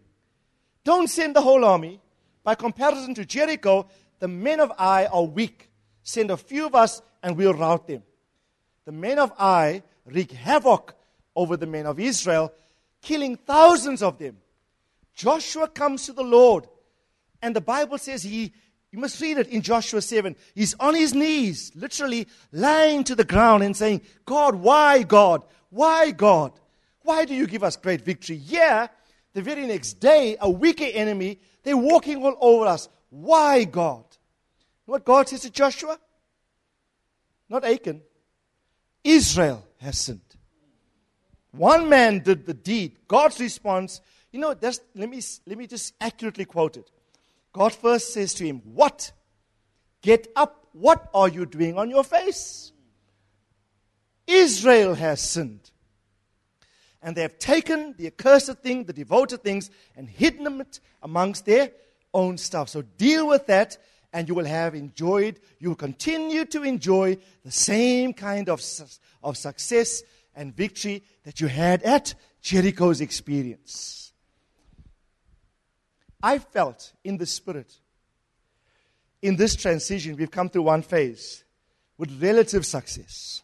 [0.86, 2.00] Don't send the whole army.
[2.44, 3.88] By comparison to Jericho,
[4.20, 5.70] the men of Ai are weak.
[6.04, 8.02] Send a few of us and we'll rout them.
[8.86, 10.96] The men of Ai wreak havoc
[11.36, 12.52] over the men of Israel,
[13.02, 14.38] killing thousands of them.
[15.14, 16.68] Joshua comes to the Lord,
[17.42, 18.54] and the Bible says he,
[18.92, 20.36] you must read it in Joshua 7.
[20.54, 25.44] He's on his knees, literally lying to the ground and saying, God, why, God?
[25.70, 26.52] Why, God?
[27.04, 28.36] Why do you give us great victory?
[28.36, 28.88] Yeah,
[29.34, 32.90] the very next day, a weaker enemy, they're walking all over us.
[33.10, 34.04] Why, God?
[34.86, 35.98] What God says to Joshua?
[37.48, 38.02] Not Achan.
[39.04, 40.20] Israel has sinned.
[41.52, 42.98] One man did the deed.
[43.08, 44.02] God's response,
[44.32, 46.92] you know, let, me, let me just accurately quote it.
[47.54, 49.12] God first says to him, What?
[50.02, 50.68] Get up.
[50.74, 52.72] What are you doing on your face?
[54.26, 55.70] Israel has sinned.
[57.02, 60.64] And they have taken the accursed thing, the devoted things, and hidden them
[61.02, 61.72] amongst their
[62.14, 62.70] own stuff.
[62.70, 63.78] So deal with that
[64.14, 68.62] and you will have enjoyed, you will continue to enjoy the same kind of,
[69.24, 70.04] of success
[70.36, 74.11] and victory that you had at Jericho's experience.
[76.24, 77.74] I felt in the Spirit,
[79.22, 81.44] in this transition, we've come through one phase
[81.98, 83.42] with relative success.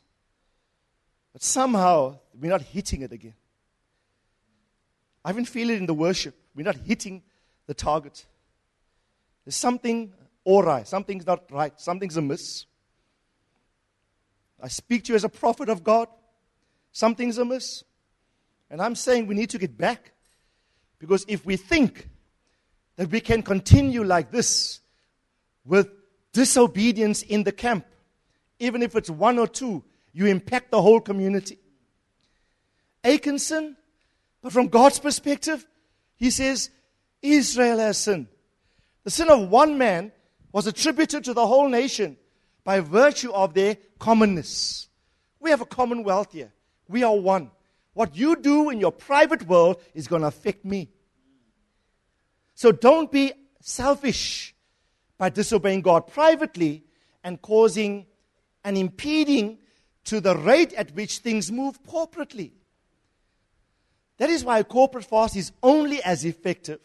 [1.33, 3.35] But somehow, we're not hitting it again.
[5.23, 6.35] I even feel it in the worship.
[6.55, 7.21] We're not hitting
[7.67, 8.25] the target.
[9.45, 10.13] There's something
[10.47, 10.83] awry.
[10.83, 11.79] Something's not right.
[11.79, 12.65] Something's amiss.
[14.61, 16.07] I speak to you as a prophet of God.
[16.91, 17.83] Something's amiss.
[18.69, 20.13] And I'm saying we need to get back.
[20.99, 22.09] Because if we think
[22.97, 24.81] that we can continue like this
[25.63, 25.89] with
[26.33, 27.86] disobedience in the camp,
[28.60, 29.83] even if it's one or two,
[30.13, 31.60] you impact the whole community.
[33.03, 33.39] Achan
[34.41, 35.65] but from God's perspective,
[36.15, 36.69] He says,
[37.21, 38.27] Israel has sinned.
[39.03, 40.12] The sin of one man
[40.51, 42.17] was attributed to the whole nation
[42.63, 44.88] by virtue of their commonness.
[45.39, 46.51] We have a commonwealth here.
[46.88, 47.51] We are one.
[47.93, 50.89] What you do in your private world is going to affect me.
[52.58, 54.56] So don't be selfish
[55.20, 56.86] by disobeying God privately
[57.24, 58.08] and causing
[58.63, 59.60] and impeding
[60.06, 62.54] to the rate at which things move corporately.
[64.17, 66.80] That is why corporate fast is only as effective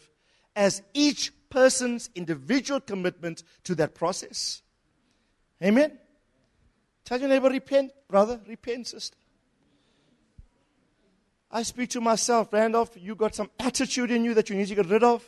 [0.55, 4.61] as each person's individual commitment to that process.
[5.63, 5.97] Amen?
[7.03, 9.17] Tell your neighbor, repent, brother, repent, sister.
[11.49, 14.75] I speak to myself, Randolph, you got some attitude in you that you need to
[14.75, 15.23] get rid of.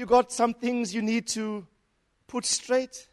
[0.00, 1.66] You got some things you need to
[2.26, 3.06] put straight.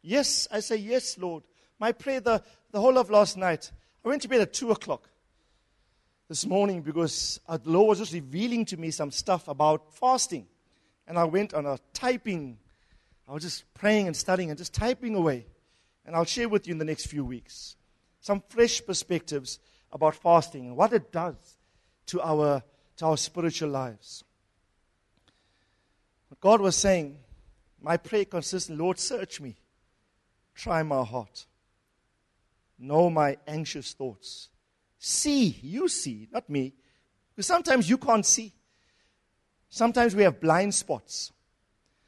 [0.00, 1.42] Yes, I say yes, Lord.
[1.78, 3.70] My prayer the, the whole of last night.
[4.02, 5.10] I went to bed at 2 o'clock
[6.26, 10.46] this morning because uh, the Lord was just revealing to me some stuff about fasting.
[11.06, 12.56] And I went on a typing,
[13.28, 15.44] I was just praying and studying and just typing away.
[16.06, 17.76] And I'll share with you in the next few weeks
[18.22, 19.58] some fresh perspectives
[19.92, 21.58] about fasting and what it does
[22.06, 22.62] to our,
[22.96, 24.24] to our spiritual lives.
[26.40, 27.16] God was saying,
[27.80, 29.56] My prayer consists in, Lord, search me,
[30.54, 31.46] try my heart,
[32.78, 34.48] know my anxious thoughts.
[34.98, 36.72] See, you see, not me.
[37.34, 38.52] Because sometimes you can't see.
[39.68, 41.32] Sometimes we have blind spots.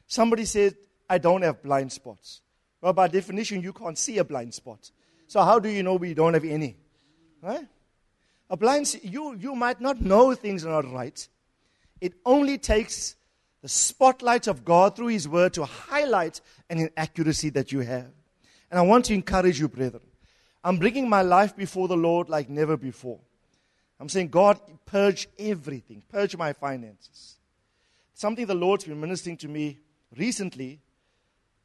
[0.06, 0.74] Somebody said,
[1.08, 2.40] I don't have blind spots.
[2.80, 4.90] Well, by definition, you can't see a blind spot.
[5.26, 6.76] So how do you know we don't have any?
[7.42, 7.66] Right?
[8.48, 11.28] A blind, you, you might not know things are not right.
[12.00, 13.16] It only takes
[13.62, 16.40] the spotlight of God through His Word to highlight
[16.70, 18.10] an inaccuracy that you have.
[18.70, 20.02] And I want to encourage you, brethren.
[20.62, 23.18] I'm bringing my life before the Lord like never before.
[24.00, 27.36] I'm saying, God, purge everything, purge my finances.
[28.14, 29.78] Something the Lord's been ministering to me
[30.16, 30.80] recently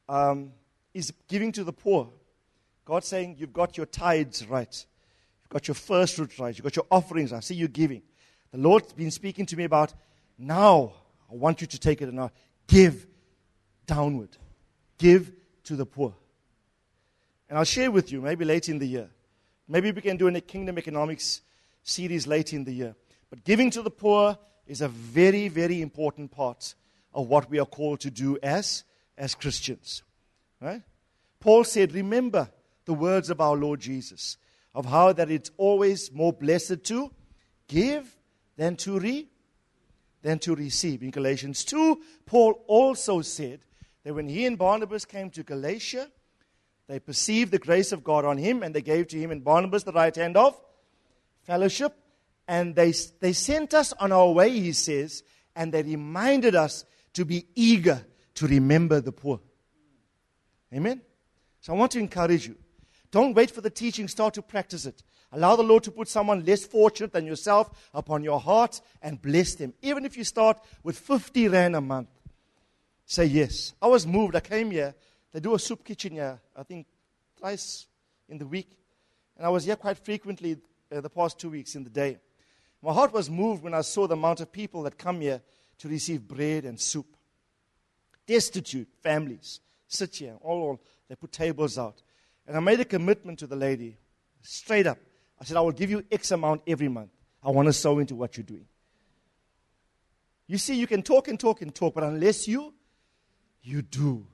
[0.07, 0.51] um,
[0.93, 2.09] is giving to the poor.
[2.85, 4.85] God saying, You've got your tithes right.
[5.43, 6.55] You've got your first fruit right.
[6.55, 7.33] You've got your offerings.
[7.33, 8.01] I see you giving.
[8.51, 9.93] The Lord's been speaking to me about
[10.37, 10.93] now
[11.33, 12.31] I want you to take it and now
[12.67, 13.07] give
[13.87, 14.29] downward.
[14.99, 15.31] Give
[15.63, 16.13] to the poor.
[17.49, 19.09] And I'll share with you maybe later in the year.
[19.67, 21.41] Maybe we can do a kingdom economics
[21.81, 22.95] series later in the year.
[23.31, 26.75] But giving to the poor is a very, very important part
[27.13, 28.83] of what we are called to do as,
[29.17, 30.03] as Christians.
[30.61, 30.83] Right?
[31.39, 32.49] Paul said, Remember
[32.85, 34.37] the words of our Lord Jesus,
[34.75, 37.11] of how that it's always more blessed to
[37.67, 38.15] give
[38.55, 39.27] than to re,
[40.23, 41.03] than to receive.
[41.03, 43.59] In Galatians 2, Paul also said
[44.03, 46.09] that when he and Barnabas came to Galatia,
[46.87, 49.83] they perceived the grace of God on him, and they gave to him and Barnabas
[49.83, 50.59] the right hand of
[51.43, 51.93] fellowship.
[52.47, 55.23] And they, they sent us on our way, he says,
[55.55, 56.83] and they reminded us
[57.13, 58.05] to be eager
[58.35, 59.39] to remember the poor.
[60.73, 61.01] Amen?
[61.61, 62.57] So I want to encourage you.
[63.11, 65.03] Don't wait for the teaching, start to practice it.
[65.33, 69.55] Allow the Lord to put someone less fortunate than yourself upon your heart and bless
[69.55, 69.73] them.
[69.81, 72.09] Even if you start with 50 Rand a month,
[73.05, 73.73] say yes.
[73.81, 74.35] I was moved.
[74.35, 74.93] I came here.
[75.31, 76.85] They do a soup kitchen here, I think
[77.39, 77.87] twice
[78.29, 78.77] in the week.
[79.35, 80.57] And I was here quite frequently
[80.91, 82.19] uh, the past two weeks in the day.
[82.81, 85.41] My heart was moved when I saw the amount of people that come here
[85.79, 87.07] to receive bread and soup.
[88.27, 92.01] Destitute families sit here, all, all they put tables out.
[92.47, 93.97] And I made a commitment to the lady,
[94.41, 94.97] straight up.
[95.43, 97.09] I said, I will give you X amount every month.
[97.43, 98.65] I want to sow into what you're doing.
[100.47, 102.73] You see, you can talk and talk and talk, but unless you,
[103.61, 104.25] you do.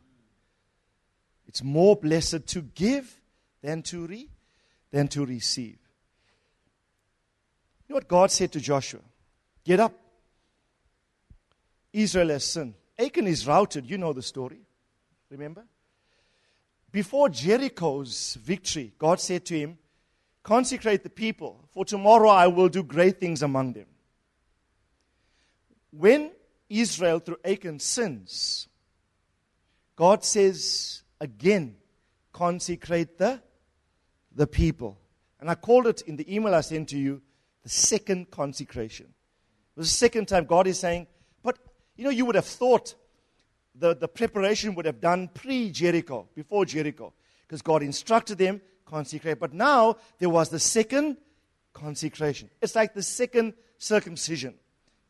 [1.48, 3.20] It's more blessed to give
[3.64, 4.30] than to re,
[4.92, 5.80] than to receive.
[7.88, 9.02] You know what God said to Joshua?
[9.64, 9.94] Get up.
[11.92, 12.76] Israel has sinned.
[13.00, 13.90] Achan is routed.
[13.90, 14.60] You know the story.
[15.32, 15.66] Remember?
[16.92, 19.80] Before Jericho's victory, God said to him,
[20.44, 23.86] Consecrate the people, for tomorrow I will do great things among them.
[25.92, 26.32] When
[26.70, 28.68] Israel, through Achan, sins,
[29.96, 31.76] God says again,
[32.32, 33.42] consecrate the,
[34.34, 34.98] the people.
[35.40, 37.22] And I called it in the email I sent to you
[37.64, 39.08] the second consecration.
[39.08, 41.08] It was the second time God is saying,
[41.44, 41.58] but
[41.96, 42.96] you know, you would have thought
[43.76, 47.14] the, the preparation would have done pre Jericho, before Jericho,
[47.48, 49.40] because God instructed them, consecrate.
[49.40, 51.18] But now there was the second
[51.74, 52.50] consecration.
[52.62, 54.56] It's like the second circumcision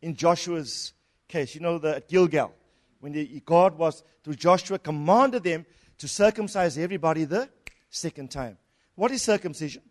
[0.02, 0.94] in Joshua's
[1.28, 1.56] case.
[1.56, 2.54] You know, the, at Gilgal,
[3.00, 5.66] when the, God was, through Joshua, commanded them
[5.98, 7.50] to circumcise everybody the
[7.90, 8.58] second time.
[8.96, 9.82] What is circumcision?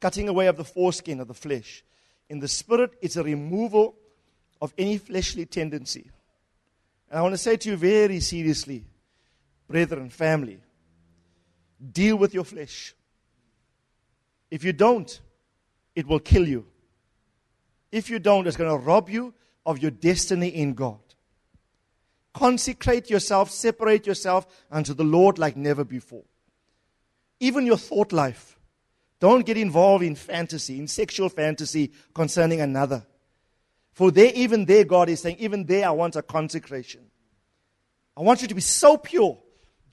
[0.00, 1.84] Cutting away of the foreskin of the flesh.
[2.28, 3.94] In the spirit, it's a removal
[4.60, 6.10] of any fleshly tendency.
[7.08, 8.84] And I want to say to you very seriously,
[9.68, 10.58] brethren, family,
[11.90, 12.94] deal with your flesh.
[14.50, 15.20] If you don't,
[15.94, 16.66] it will kill you.
[17.90, 19.34] If you don't, it's going to rob you
[19.66, 20.98] of your destiny in God.
[22.32, 26.24] Consecrate yourself, separate yourself unto the Lord like never before.
[27.40, 28.58] Even your thought life.
[29.20, 33.06] Don't get involved in fantasy, in sexual fantasy concerning another.
[33.92, 37.02] For there, even there, God is saying, even there, I want a consecration.
[38.16, 39.38] I want you to be so pure.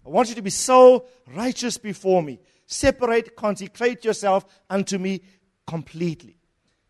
[0.05, 2.39] I want you to be so righteous before me.
[2.65, 5.21] Separate, consecrate yourself unto me
[5.65, 6.37] completely.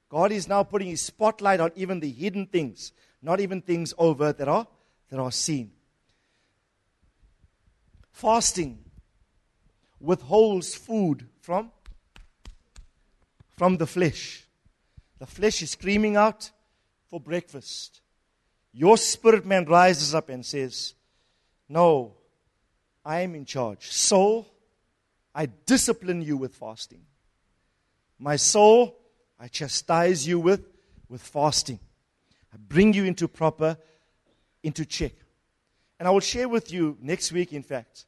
[0.10, 2.92] God is now putting his spotlight on even the hidden things,
[3.22, 4.68] not even things over that are,
[5.10, 5.72] that are seen.
[8.12, 8.80] Fasting
[10.00, 11.72] withholds food from,
[13.58, 14.46] from the flesh.
[15.20, 16.52] The flesh is screaming out,
[17.10, 18.02] for breakfast,
[18.72, 20.94] your spirit man rises up and says,
[21.68, 22.14] No,
[23.06, 23.92] I am in charge.
[23.92, 24.48] Soul,
[25.34, 27.02] I discipline you with fasting.
[28.18, 28.98] My soul,
[29.40, 30.68] I chastise you with,
[31.08, 31.80] with fasting.
[32.54, 33.78] I bring you into proper,
[34.64, 35.14] into check.
[36.00, 38.06] And I will share with you next week, in fact,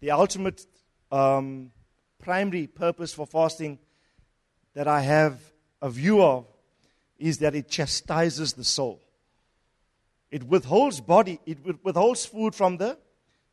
[0.00, 0.66] the ultimate
[1.10, 1.70] um,
[2.18, 3.78] primary purpose for fasting
[4.74, 5.40] that I have
[5.80, 6.46] a view of
[7.18, 9.00] is that it chastises the soul.
[10.30, 12.98] It withholds body, it withholds food from the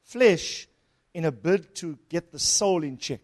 [0.02, 0.68] flesh
[1.14, 3.22] in a bid to get the soul in check.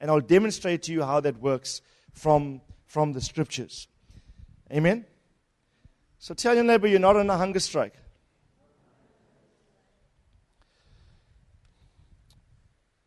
[0.00, 1.80] And I'll demonstrate to you how that works
[2.12, 3.88] from, from the scriptures.
[4.72, 5.04] Amen?
[6.18, 7.94] So tell your neighbor you're not on a hunger strike.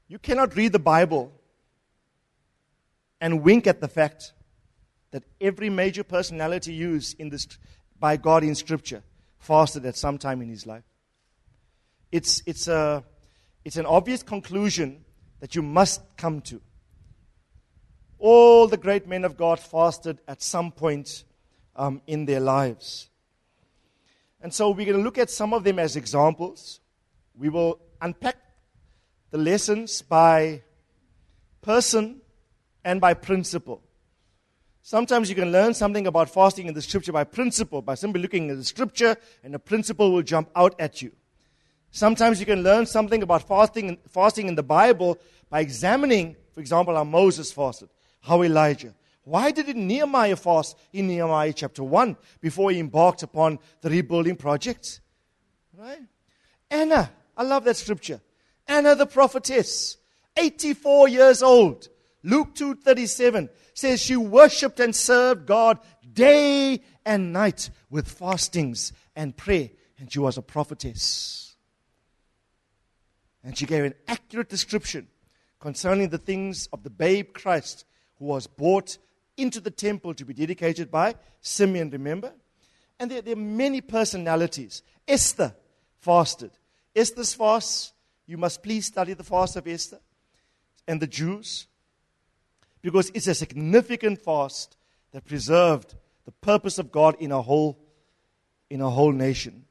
[0.07, 1.31] You cannot read the Bible
[3.21, 4.33] and wink at the fact
[5.11, 7.47] that every major personality used in this,
[7.99, 9.03] by God in Scripture
[9.39, 10.83] fasted at some time in his life.
[12.11, 13.03] It's, it's, a,
[13.63, 15.03] it's an obvious conclusion
[15.39, 16.61] that you must come to.
[18.17, 21.23] All the great men of God fasted at some point
[21.75, 23.09] um, in their lives.
[24.41, 26.79] And so we're going to look at some of them as examples.
[27.35, 28.37] We will unpack
[29.29, 30.63] the lessons by
[31.61, 32.21] person
[32.83, 33.83] and by principle.
[34.83, 38.49] Sometimes you can learn something about fasting in the scripture by principle, by simply looking
[38.49, 41.11] at the scripture, and a principle will jump out at you.
[41.91, 45.19] Sometimes you can learn something about fasting, fasting in the Bible
[45.49, 47.89] by examining, for example, how Moses fasted,
[48.21, 48.95] how Elijah.
[49.23, 55.01] Why did Nehemiah fast in Nehemiah chapter 1 before he embarked upon the rebuilding project?
[55.77, 56.01] Right?
[56.69, 58.21] Anna, I love that scripture.
[58.67, 59.97] Anna the prophetess,
[60.37, 61.89] 84 years old.
[62.23, 65.79] Luke 2:37 says she worshiped and served God
[66.13, 71.50] day and night with fastings and prayer and she was a prophetess.
[73.43, 75.07] And she gave an accurate description
[75.59, 77.85] concerning the things of the babe Christ
[78.17, 78.97] who was brought
[79.37, 82.33] into the temple to be dedicated by Simeon, remember?
[82.99, 84.83] And there, there are many personalities.
[85.07, 85.55] Esther
[85.99, 86.51] fasted.
[86.95, 87.93] Esther's fast,
[88.27, 89.99] you must please study the fast of Esther
[90.87, 91.67] and the Jews
[92.81, 94.77] because it's a significant fast
[95.11, 97.77] that preserved the purpose of God in a whole
[98.69, 99.65] in a whole nation.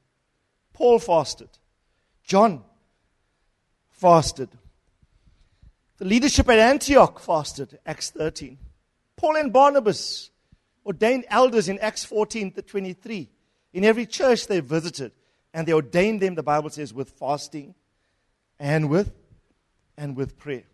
[0.74, 1.48] Paul fasted.
[2.22, 2.62] John
[4.01, 4.48] fasted.
[5.98, 8.57] The leadership at Antioch fasted, Acts 13.
[9.16, 10.30] Paul and Barnabas
[10.86, 13.28] ordained elders in Acts 14 to 23.
[13.74, 15.12] In every church they visited,
[15.53, 17.74] and they ordained them, the Bible says, with fasting
[18.59, 19.12] and with
[19.98, 20.64] and with prayer.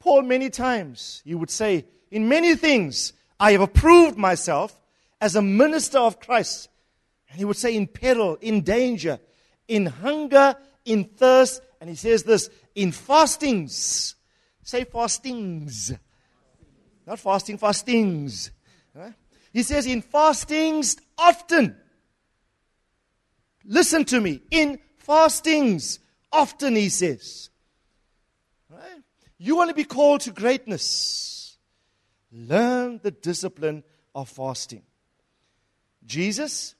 [0.00, 4.74] Paul, many times, he would say, In many things, I have approved myself
[5.20, 6.68] as a minister of Christ.
[7.28, 9.20] And he would say, In peril, in danger,
[9.68, 11.62] in hunger, in thirst.
[11.80, 14.14] And he says this, in fastings.
[14.62, 15.92] Say fastings.
[17.06, 18.50] Not fasting, fastings.
[18.94, 19.14] Right?
[19.52, 21.76] He says, In fastings often.
[23.64, 24.42] Listen to me.
[24.50, 25.98] In fastings
[26.30, 27.50] often, he says.
[29.38, 31.56] You want to be called to greatness.
[32.30, 33.82] Learn the discipline
[34.14, 34.82] of fasting.
[36.04, 36.74] Jesus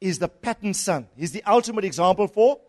[0.00, 1.08] is the pattern son.
[1.16, 2.60] He's the ultimate example for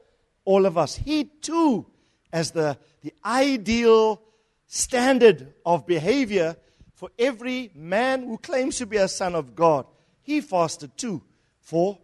[0.45, 0.95] all of us.
[0.95, 1.85] He too,
[2.31, 4.21] as the, the ideal
[4.67, 6.55] standard of behavior
[6.93, 9.85] for every man who claims to be a son of God,
[10.21, 11.21] he fasted too
[11.59, 11.97] for,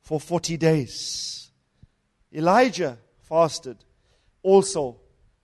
[0.00, 1.50] for 40 days.
[2.34, 3.76] Elijah fasted
[4.42, 4.98] also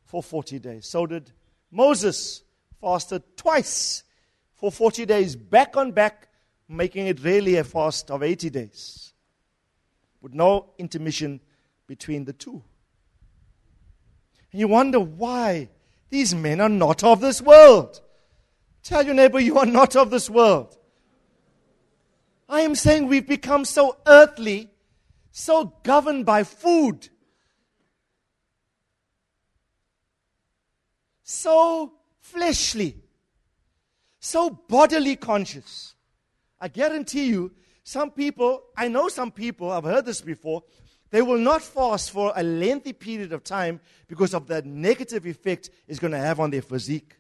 [0.04, 0.86] for 40 days.
[0.86, 1.30] So did
[1.70, 2.42] Moses,
[2.80, 4.04] fasted twice
[4.54, 6.28] for 40 days, back on back,
[6.68, 9.12] making it really a fast of 80 days,
[10.20, 11.40] with no intermission
[11.88, 12.62] between the two.
[14.52, 15.70] And you wonder why
[16.10, 18.00] these men are not of this world.
[18.84, 20.78] Tell your neighbor you are not of this world.
[22.48, 24.70] I am saying we've become so earthly,
[25.32, 27.08] so governed by food
[31.28, 32.96] so fleshly,
[34.18, 35.94] so bodily conscious.
[36.58, 37.52] I guarantee you,
[37.84, 40.64] some people, I know some people, I've heard this before,
[41.10, 45.70] they will not fast for a lengthy period of time because of the negative effect
[45.86, 47.16] it's going to have on their physique.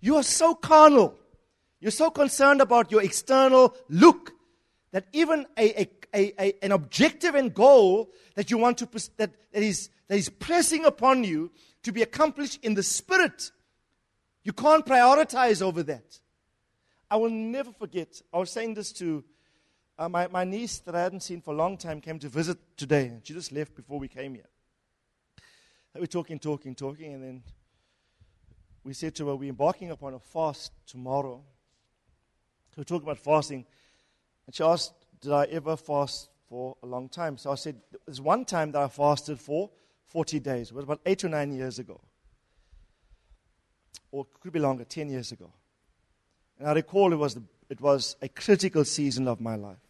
[0.00, 1.18] You are so carnal.
[1.80, 4.32] You're so concerned about your external look
[4.92, 9.62] that even a, a, a, an objective and goal that you want to, that, that
[9.62, 11.50] is that is pressing upon you
[11.82, 13.50] to be accomplished in the spirit.
[14.44, 16.20] You can't prioritize over that.
[17.10, 18.20] I will never forget.
[18.32, 19.24] I was saying this to
[19.98, 22.58] uh, my, my niece that I hadn't seen for a long time, came to visit
[22.76, 23.12] today.
[23.22, 24.48] She just left before we came here.
[25.94, 27.42] we're talking, talking, talking, and then
[28.84, 31.42] we said to her, We're embarking upon a fast tomorrow.
[32.76, 33.64] We talked about fasting.
[34.46, 37.38] And she asked, Did I ever fast for a long time?
[37.38, 39.70] So I said, There's one time that I fasted for
[40.08, 40.70] 40 days.
[40.70, 42.00] It was about eight or nine years ago.
[44.12, 45.52] Or it could be longer, 10 years ago.
[46.58, 49.85] And I recall it was, the, it was a critical season of my life.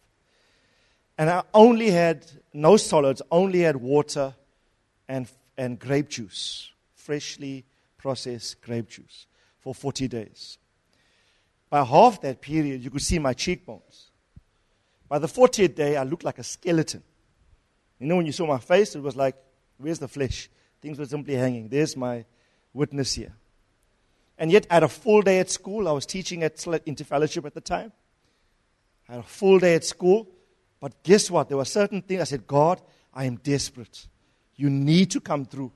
[1.17, 4.35] And I only had no solids, only had water
[5.07, 7.65] and, and grape juice, freshly
[7.97, 9.25] processed grape juice,
[9.59, 10.57] for 40 days.
[11.69, 14.11] By half that period, you could see my cheekbones.
[15.09, 17.03] By the 40th day, I looked like a skeleton.
[17.99, 19.35] You know, when you saw my face, it was like,
[19.77, 20.49] where's the flesh?
[20.81, 21.67] Things were simply hanging.
[21.69, 22.25] There's my
[22.73, 23.33] witness here.
[24.37, 25.87] And yet, I had a full day at school.
[25.87, 27.91] I was teaching at Interfellowship at the time.
[29.09, 30.27] I had a full day at school.
[30.79, 31.47] But guess what?
[31.47, 32.81] There were certain things I said, God,
[33.13, 34.07] I am desperate.
[34.55, 35.71] You need to come through.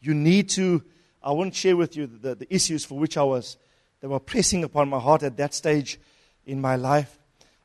[0.00, 0.82] You need to.
[1.22, 3.56] I won't share with you the, the issues for which I was,
[4.00, 5.98] they were pressing upon my heart at that stage
[6.46, 7.18] in my life.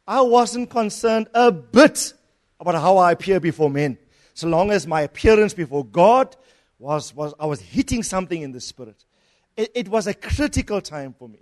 [0.08, 2.14] I wasn't concerned a bit
[2.60, 3.98] about how I appear before men.
[4.34, 6.36] So long as my appearance before God
[6.80, 9.06] was, was I was hitting something in the spirit.
[9.56, 11.40] It, it was a critical time for me.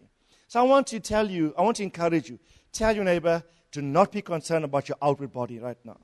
[0.47, 2.37] So I want to tell you, I want to encourage you.
[2.73, 5.97] Tell your neighbor, to not be concerned about your outward body right now.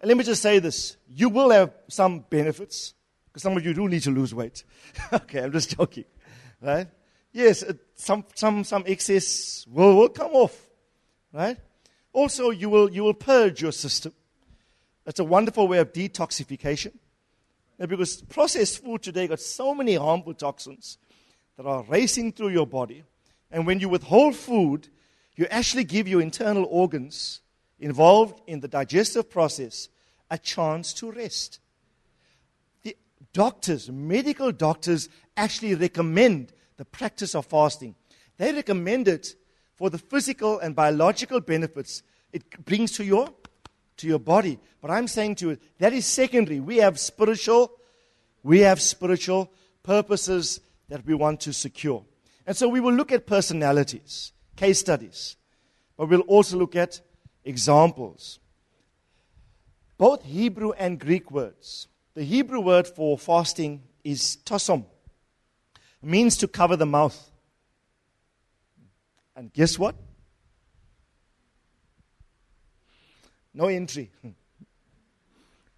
[0.00, 2.94] And let me just say this you will have some benefits,
[3.26, 4.64] because some of you do need to lose weight.
[5.12, 6.04] okay, I'm just joking.
[6.60, 6.88] Right?
[7.32, 7.64] Yes,
[7.94, 10.68] some, some, some excess will, will come off.
[11.32, 11.56] Right?
[12.12, 14.12] Also, you will, you will purge your system.
[15.06, 16.92] It's a wonderful way of detoxification.
[17.78, 20.98] Because processed food today got so many harmful toxins
[21.56, 23.02] that are racing through your body.
[23.50, 24.88] And when you withhold food,
[25.36, 27.40] you actually give your internal organs
[27.80, 29.88] involved in the digestive process
[30.30, 31.60] a chance to rest.
[32.82, 32.96] The
[33.32, 37.94] doctors, medical doctors, actually recommend the practice of fasting.
[38.36, 39.34] They recommend it
[39.74, 42.02] for the physical and biological benefits
[42.32, 43.28] it brings to your
[43.98, 44.58] to your body.
[44.80, 46.60] But I'm saying to you, that is secondary.
[46.60, 47.72] We have spiritual,
[48.42, 49.52] we have spiritual
[49.82, 52.04] purposes that we want to secure.
[52.46, 55.36] And so we will look at personalities case studies,
[55.96, 57.00] but we'll also look at
[57.44, 58.38] examples.
[59.98, 61.88] Both Hebrew and Greek words.
[62.14, 64.86] The Hebrew word for fasting is tosom,
[65.74, 67.30] it means to cover the mouth.
[69.34, 69.96] And guess what?
[73.52, 74.10] No entry.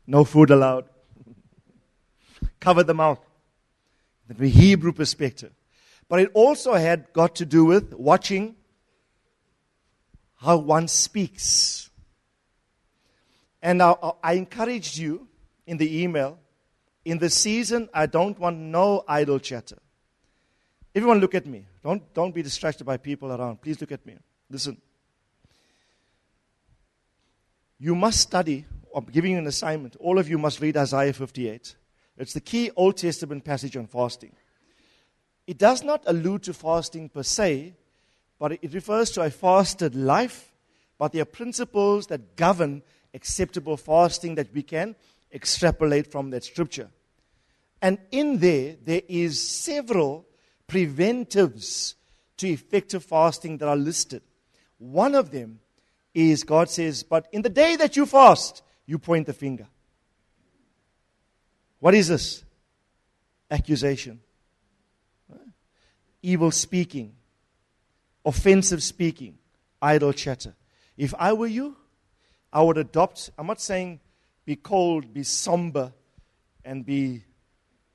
[0.07, 0.85] No food allowed.
[2.61, 3.21] Cover the mouth.
[4.29, 5.51] The Hebrew perspective.
[6.11, 8.55] But it also had got to do with watching
[10.45, 11.91] how one speaks.
[13.63, 15.27] And I, I encouraged you
[15.67, 16.39] in the email
[17.05, 19.79] in the season, I don't want no idle chatter.
[20.95, 21.67] Everyone, look at me.
[21.83, 23.61] Don't, don't be distracted by people around.
[23.61, 24.17] Please look at me.
[24.49, 24.81] Listen.
[27.79, 28.65] You must study.
[28.95, 29.97] I'm giving you an assignment.
[30.01, 31.77] All of you must read Isaiah 58.
[32.17, 34.33] It's the key Old Testament passage on fasting.
[35.47, 37.75] It does not allude to fasting per se,
[38.39, 40.53] but it refers to a fasted life,
[40.99, 42.83] but there are principles that govern
[43.13, 44.95] acceptable fasting that we can
[45.33, 46.91] extrapolate from that scripture.
[47.81, 50.27] And in there, there is several
[50.67, 51.95] preventives
[52.39, 54.23] to effective fasting that are listed.
[54.79, 55.61] One of them
[56.15, 59.67] is God says, But in the day that you fast, you point the finger.
[61.81, 62.45] What is this?
[63.51, 64.21] Accusation,
[66.23, 67.15] evil speaking,
[68.25, 69.39] offensive speaking,
[69.81, 70.55] idle chatter.
[70.97, 71.77] If I were you,
[72.53, 74.01] I would adopt, I'm not saying
[74.45, 75.93] be cold, be somber,
[76.65, 77.25] and be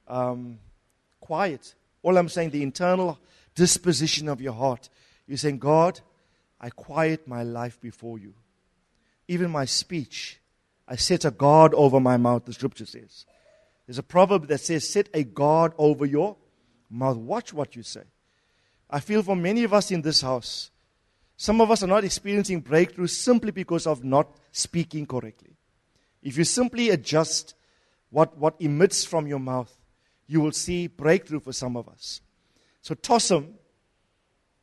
[0.07, 0.59] um,
[1.19, 1.75] quiet.
[2.01, 3.19] All I'm saying, the internal
[3.55, 4.89] disposition of your heart.
[5.27, 5.99] You're saying, God,
[6.59, 8.33] I quiet my life before you.
[9.27, 10.39] Even my speech,
[10.87, 13.25] I set a guard over my mouth, the scripture says.
[13.85, 16.35] There's a proverb that says, Set a guard over your
[16.89, 17.17] mouth.
[17.17, 18.03] Watch what you say.
[18.89, 20.71] I feel for many of us in this house,
[21.37, 25.55] some of us are not experiencing breakthrough simply because of not speaking correctly.
[26.21, 27.53] If you simply adjust
[28.09, 29.73] what, what emits from your mouth,
[30.27, 32.21] you will see breakthrough for some of us.
[32.81, 33.55] So, tosom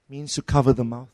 [0.08, 1.10] means to cover the mouth,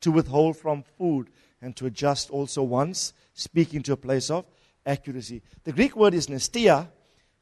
[0.00, 1.30] to withhold from food,
[1.62, 4.46] and to adjust also once, speaking to a place of
[4.84, 5.42] accuracy.
[5.64, 6.88] The Greek word is nesteia,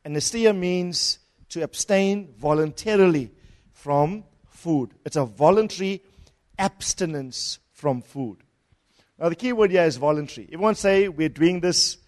[0.05, 1.19] and nesteia means
[1.51, 3.31] to abstain voluntarily
[3.73, 4.25] from
[4.65, 4.95] food.
[5.05, 6.03] It's a voluntary
[6.59, 8.39] abstinence from food.
[9.19, 10.49] Now, the key word here is voluntary.
[10.51, 11.99] Everyone say we're doing this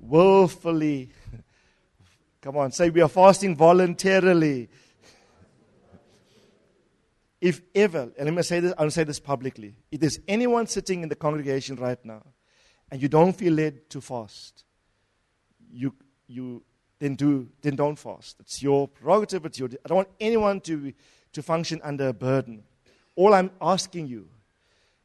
[0.00, 1.10] willfully.
[2.42, 4.68] Come on, say we are fasting voluntarily.
[7.40, 9.76] If ever, and let me say this, I'll say this publicly.
[9.92, 12.22] If there's anyone sitting in the congregation right now
[12.90, 14.64] and you don't feel led to fast,
[15.70, 15.94] you,
[16.26, 16.62] you
[16.98, 18.36] then do then don't fast.
[18.40, 19.44] It's your prerogative.
[19.46, 20.92] It's your, I don't want anyone to,
[21.34, 22.64] to function under a burden.
[23.14, 24.28] All I'm asking you,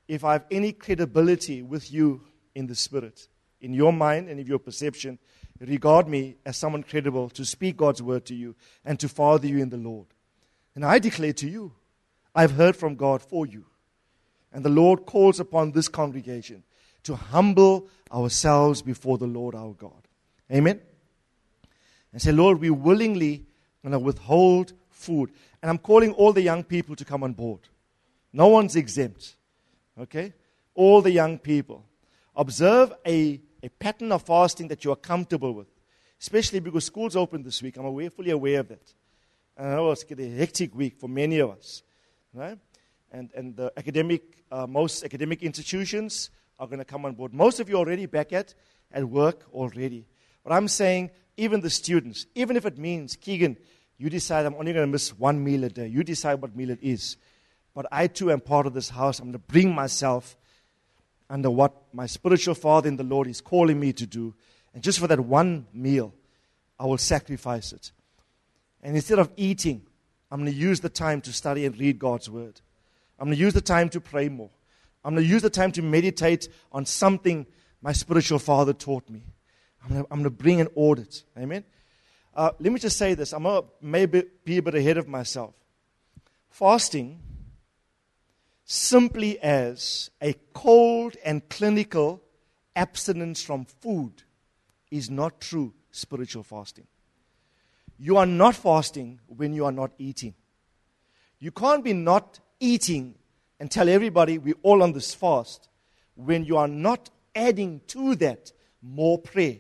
[0.08, 2.22] if I have any credibility with you
[2.56, 3.28] in the spirit,
[3.62, 5.20] in your mind and in your perception,
[5.60, 8.56] regard me as someone credible to speak God's word to you
[8.86, 10.08] and to father you in the Lord.
[10.74, 11.74] And I declare to you,
[12.34, 13.66] I've heard from God for you.
[14.52, 16.64] And the Lord calls upon this congregation
[17.04, 20.08] to humble ourselves before the Lord our God.
[20.52, 20.80] Amen.
[22.12, 23.46] And say, Lord, we willingly
[23.84, 25.32] going to withhold food.
[25.62, 27.62] And I'm calling all the young people to come on board.
[28.32, 29.36] No one's exempt.
[30.00, 30.34] Okay?
[30.76, 31.86] All the young people.
[32.36, 35.68] Observe a, a pattern of fasting that you are comfortable with,
[36.22, 37.78] especially because school's open this week.
[37.78, 38.94] I'm aware, fully aware of that.
[39.58, 41.84] And I know it's a hectic week for many of us.
[42.34, 42.58] Right?
[43.12, 46.30] And, and the academic, uh, most academic institutions
[46.60, 47.34] are going to come on board.
[47.34, 48.54] Most of you are already back at,
[48.92, 50.06] at work already.
[50.44, 53.58] But I'm saying, even the students, even if it means, Keegan,
[54.00, 55.88] you decide I'm only going to miss one meal a day.
[55.88, 57.18] You decide what meal it is.
[57.76, 59.20] But I too am part of this house.
[59.20, 60.38] I'm going to bring myself
[61.30, 64.34] under what my spiritual father in the Lord is calling me to do.
[64.74, 66.14] And just for that one meal,
[66.80, 67.92] I will sacrifice it.
[68.82, 69.86] And instead of eating,
[70.32, 72.62] I'm going to use the time to study and read God's word.
[73.20, 74.50] I'm going to use the time to pray more.
[75.04, 77.46] I'm going to use the time to meditate on something
[77.82, 79.24] my spiritual father taught me.
[79.84, 81.24] I'm going to, I'm going to bring an audit.
[81.38, 81.66] Amen.
[82.36, 83.34] Uh, let me just say this.
[83.34, 85.54] I'm going to maybe be a bit ahead of myself.
[86.50, 87.20] Fasting,
[88.66, 92.22] simply as a cold and clinical
[92.76, 94.24] abstinence from food,
[94.92, 96.88] is not true spiritual fasting.
[97.98, 100.34] You are not fasting when you are not eating.
[101.40, 103.16] You can't be not eating
[103.60, 105.68] and tell everybody we're all on this fast
[106.16, 108.52] when you are not adding to that
[108.82, 109.58] more prayer,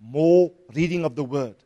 [0.00, 1.56] more reading of the word,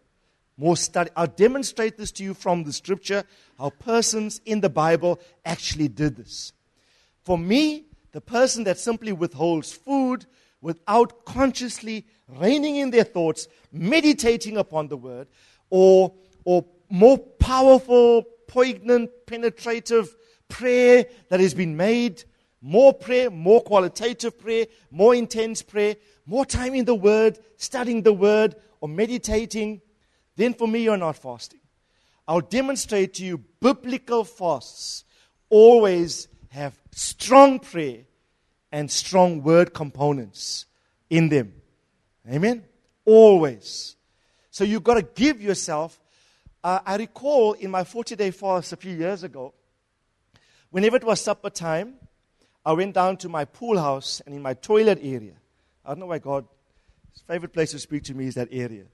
[0.61, 1.11] more study.
[1.17, 3.25] I'll demonstrate this to you from the scripture
[3.59, 6.53] how persons in the Bible actually did this.
[7.23, 10.27] For me, the person that simply withholds food
[10.61, 15.29] without consciously reining in their thoughts, meditating upon the word,
[15.71, 16.13] or,
[16.45, 20.15] or more powerful, poignant, penetrative
[20.49, 22.23] prayer that has been made,
[22.61, 25.97] more prayer, more qualitative prayer, more intense prayer,
[26.27, 29.81] more time in the Word, studying the Word, or meditating,
[30.41, 31.61] then for me, you're not fasting.
[32.27, 35.05] I'll demonstrate to you biblical fasts
[35.49, 38.05] always have strong prayer
[38.73, 40.67] and strong word components
[41.09, 41.53] in them.
[42.31, 42.65] Amen?
[43.05, 43.97] Always.
[44.51, 46.01] So you've got to give yourself.
[46.63, 49.55] Uh, I recall in my 40 day fast a few years ago,
[50.71, 51.95] whenever it was supper time,
[52.65, 55.35] I went down to my pool house and in my toilet area.
[55.85, 56.47] I don't know why God's
[57.27, 58.85] favorite place to speak to me is that area.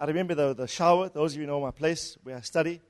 [0.00, 2.80] I remember the, the shower, those of you know my place where I study.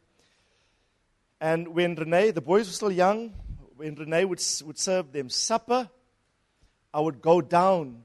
[1.41, 3.35] And when Renee, the boys were still young,
[3.77, 5.91] when Renee would, would serve them supper,
[6.95, 8.05] I would go down,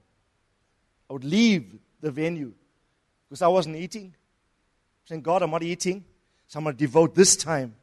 [1.08, 2.54] I would leave the venue
[3.30, 4.16] because I wasn't eating.
[5.06, 6.04] Saying, God, I'm not eating,
[6.48, 7.76] so I'm going to devote this time.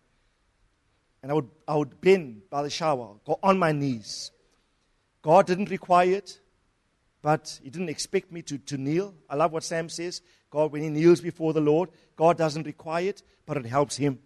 [1.22, 4.32] And I would, I would bend by the shower, go on my knees.
[5.22, 6.40] God didn't require it,
[7.20, 9.14] but He didn't expect me to, to kneel.
[9.30, 10.20] I love what Sam says.
[10.52, 14.18] God, when He kneels before the Lord, God doesn't require it, but it helps Him.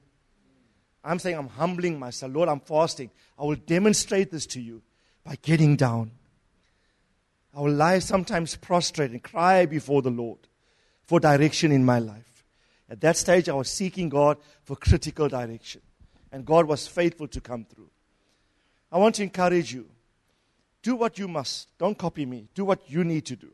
[1.05, 2.35] I'm saying I'm humbling myself.
[2.35, 3.11] Lord, I'm fasting.
[3.39, 4.83] I will demonstrate this to you
[5.25, 6.11] by getting down.
[7.57, 10.41] I will lie sometimes prostrate and cry before the Lord
[11.05, 12.45] for direction in my life.
[12.91, 15.81] At that stage, I was seeking God for critical direction.
[16.33, 17.89] And God was faithful to come through.
[18.91, 19.87] I want to encourage you
[20.83, 21.69] do what you must.
[21.79, 22.49] Don't copy me.
[22.55, 23.53] Do what you need to do.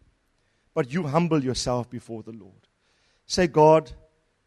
[0.74, 2.68] But you humble yourself before the Lord.
[3.26, 3.90] Say, God,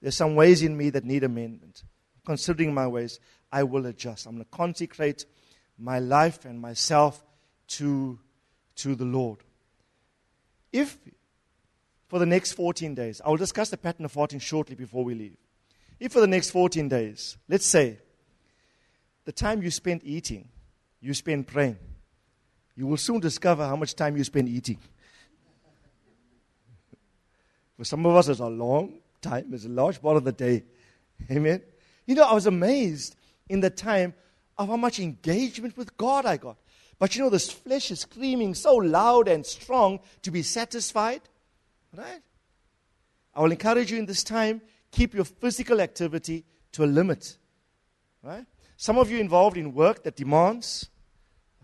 [0.01, 1.84] there's some ways in me that need amendment.
[2.26, 3.19] Considering my ways,
[3.51, 4.26] I will adjust.
[4.26, 5.26] I'm going to consecrate
[5.78, 7.23] my life and myself
[7.67, 8.19] to,
[8.78, 9.39] to the Lord.
[10.73, 10.97] If
[12.07, 13.21] for the next 14 days.
[13.23, 15.38] I will discuss the pattern of fasting shortly before we leave.
[15.99, 17.97] If for the next 14 days, let's say,
[19.26, 20.49] the time you spend eating,
[21.01, 21.78] you spend praying,
[22.76, 24.78] you will soon discover how much time you spend eating.
[27.78, 30.63] For some of us, it's a long time, it's a large part of the day.
[31.32, 31.61] Amen.
[32.05, 33.15] You know, I was amazed
[33.49, 34.13] in the time
[34.57, 36.57] of how much engagement with God I got.
[36.97, 41.21] But you know, this flesh is screaming so loud and strong to be satisfied.
[41.95, 42.21] Right?
[43.34, 44.61] I will encourage you in this time,
[44.91, 47.38] keep your physical activity to a limit.
[48.23, 48.45] Right?
[48.78, 50.89] Some of you involved in work that demands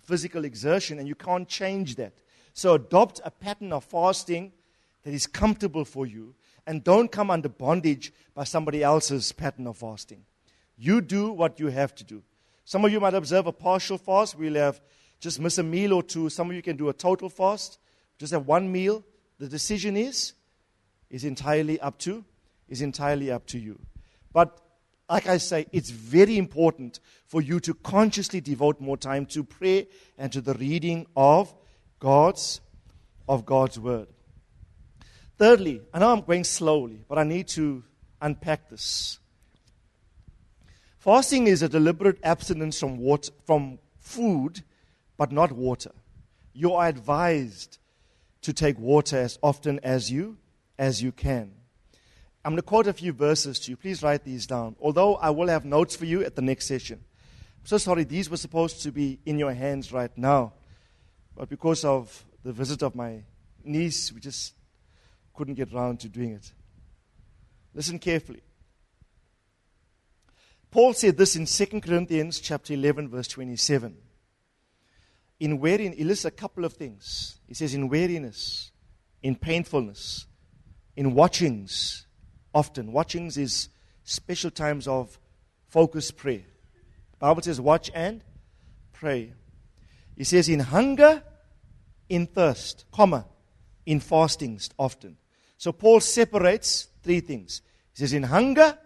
[0.02, 2.14] physical exertion and you can't change that.
[2.54, 4.52] So adopt a pattern of fasting
[5.04, 6.36] that is comfortable for you
[6.68, 10.24] and don't come under bondage by somebody else's pattern of fasting.
[10.78, 12.24] You do what you have to do.
[12.66, 14.38] Some of you might observe a partial fast.
[14.38, 14.82] We'll have
[15.20, 16.30] just miss a meal or two.
[16.30, 17.80] Some of you can do a total fast.
[18.18, 19.04] Just have one meal.
[19.40, 20.34] The decision is
[21.10, 22.24] is entirely up to
[22.70, 23.80] is entirely up to you.
[24.34, 24.58] But
[25.10, 29.84] like I say, it's very important for you to consciously devote more time to prayer
[30.18, 31.54] and to the reading of
[32.00, 32.62] God's
[33.28, 34.08] of God's word.
[35.42, 37.82] Thirdly, I know I'm going slowly, but I need to
[38.22, 39.18] unpack this.
[41.00, 44.62] Fasting is a deliberate abstinence from water, from food,
[45.18, 45.94] but not water.
[46.54, 47.80] You are advised
[48.44, 50.38] to take water as often as you
[50.78, 51.52] as you can.
[52.46, 53.78] I'm going to quote a few verses to you.
[53.78, 54.76] Please write these down.
[54.80, 57.00] Although I will have notes for you at the next session.
[57.62, 60.54] I'm so sorry, these were supposed to be in your hands right now.
[61.36, 63.24] But because of the visit of my
[63.64, 64.54] niece, we just
[65.34, 66.52] couldn't get around to doing it.
[67.74, 68.42] Listen carefully.
[70.70, 73.98] Paul said this in 2 Corinthians chapter 11 verse 27.
[75.40, 77.40] In weariness, he lists a couple of things.
[77.48, 78.72] He says in weariness,
[79.24, 80.28] in painfulness,
[80.96, 82.06] in watchings,
[82.54, 82.92] often.
[82.92, 83.70] Watchings is
[84.04, 85.20] special times of
[85.68, 86.44] focused prayer.
[87.14, 88.24] The Bible says watch and
[88.94, 89.34] pray.
[90.16, 91.24] He says in hunger,
[92.08, 93.26] in thirst, comma,
[93.86, 95.18] in fastings often.
[95.58, 97.62] So Paul separates three things.
[97.94, 98.78] He says in hunger,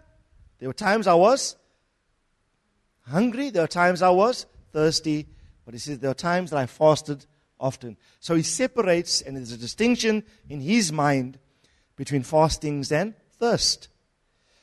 [0.58, 1.56] there were times I was
[3.08, 5.26] hungry, there were times I was thirsty,
[5.64, 7.26] but he says there are times that I fasted
[7.58, 7.96] often.
[8.20, 11.38] So he separates, and there's a distinction in his mind
[11.96, 13.88] between fastings and thirst.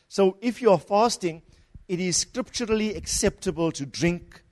[0.08, 1.42] So if you're fasting,
[1.88, 4.44] it is scripturally acceptable to drink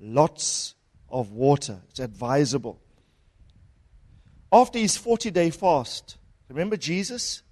[0.00, 0.74] lots
[1.10, 1.80] of water.
[1.90, 2.80] It's advisable.
[4.52, 6.18] After his 40 day fast,
[6.50, 7.42] remember Jesus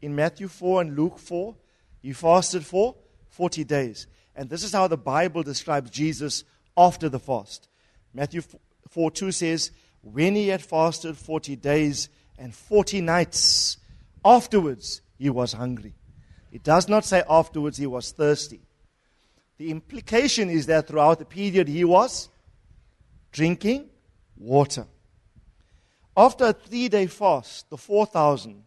[0.00, 1.56] in Matthew 4 and Luke 4?
[2.00, 2.94] He fasted for
[3.30, 4.06] 40 days.
[4.36, 6.44] And this is how the Bible describes Jesus
[6.76, 7.68] after the fast.
[8.14, 8.42] Matthew
[8.88, 12.08] 4 2 says, When he had fasted 40 days
[12.38, 13.78] and 40 nights,
[14.24, 15.94] afterwards he was hungry.
[16.52, 18.60] It does not say afterwards he was thirsty.
[19.58, 22.28] The implication is that throughout the period he was
[23.32, 23.88] drinking
[24.36, 24.86] water.
[26.16, 28.62] After a three day fast, the 4,000,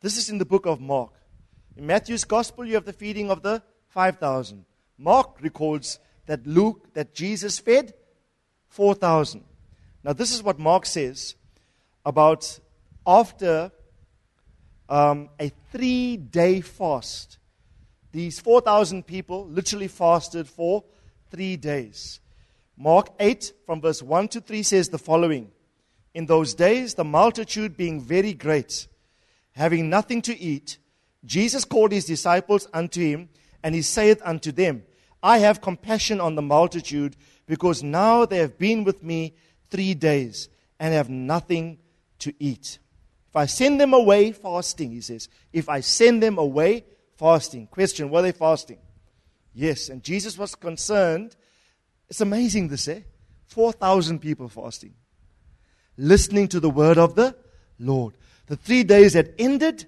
[0.00, 1.12] this is in the book of Mark.
[1.76, 4.64] In Matthew's gospel, you have the feeding of the 5,000.
[4.98, 7.94] Mark records that Luke, that Jesus fed
[8.68, 9.44] 4,000.
[10.02, 11.36] Now, this is what Mark says
[12.04, 12.58] about
[13.06, 13.70] after
[14.88, 17.38] um, a three day fast.
[18.10, 20.82] These 4,000 people literally fasted for
[21.30, 22.20] three days.
[22.76, 25.50] Mark 8, from verse 1 to 3, says the following
[26.14, 28.88] In those days, the multitude being very great,
[29.52, 30.78] having nothing to eat,
[31.24, 33.28] Jesus called his disciples unto him,
[33.62, 34.84] and he saith unto them,
[35.22, 39.34] I have compassion on the multitude, because now they have been with me
[39.70, 40.48] three days,
[40.80, 41.78] and have nothing
[42.20, 42.78] to eat.
[43.28, 46.84] If I send them away fasting, he says, if I send them away
[47.18, 47.66] fasting.
[47.66, 48.78] Question, were they fasting?
[49.52, 49.88] Yes.
[49.88, 51.36] And Jesus was concerned.
[52.08, 53.00] It's amazing this, eh?
[53.48, 54.94] 4,000 people fasting,
[55.98, 57.36] listening to the word of the
[57.78, 58.14] Lord.
[58.46, 59.86] The three days had ended,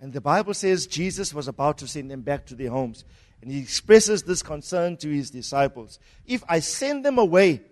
[0.00, 3.04] and the Bible says Jesus was about to send them back to their homes.
[3.40, 5.98] And he expresses this concern to his disciples.
[6.26, 7.62] If I send them away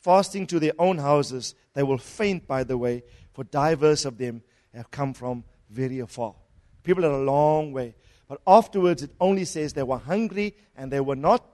[0.00, 3.02] fasting to their own houses, they will faint by the way,
[3.32, 4.42] for divers of them
[4.74, 6.34] have come from very afar.
[6.82, 7.94] People are a long way.
[8.28, 11.44] But afterwards, it only says they were hungry and they were not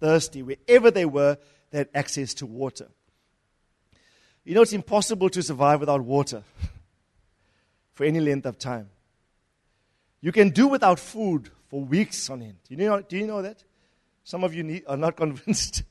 [0.00, 0.42] thirsty.
[0.42, 1.38] Wherever they were,
[1.70, 2.88] they had access to water.
[4.44, 6.42] You know, it's impossible to survive without water
[7.94, 8.90] for any length of time.
[10.20, 12.56] You can do without food for weeks on end.
[12.68, 13.62] Do you know, do you know that?
[14.22, 15.82] Some of you need, are not convinced.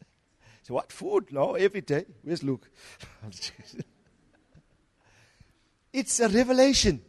[0.64, 1.32] so, what food?
[1.32, 2.06] No, every day.
[2.24, 2.70] Where's Luke?
[5.94, 7.04] It's a revelation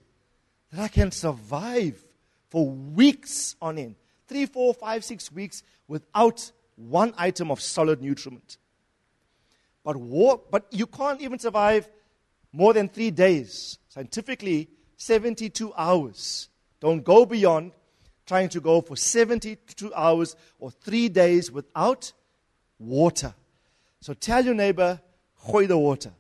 [0.71, 2.05] that I can survive
[2.51, 3.95] for weeks on end
[4.29, 8.59] three, four, five, six weeks without one item of solid nutriment.
[9.85, 11.89] But, war, but you can't even survive
[12.53, 13.79] more than three days.
[13.89, 16.49] Scientifically, 72 hours.
[16.81, 17.73] Don't go beyond
[18.27, 22.13] trying to go for 72 hours or three days without
[22.79, 23.35] water.
[24.01, 25.01] So tell your neighbor,
[25.47, 26.13] gooi the water.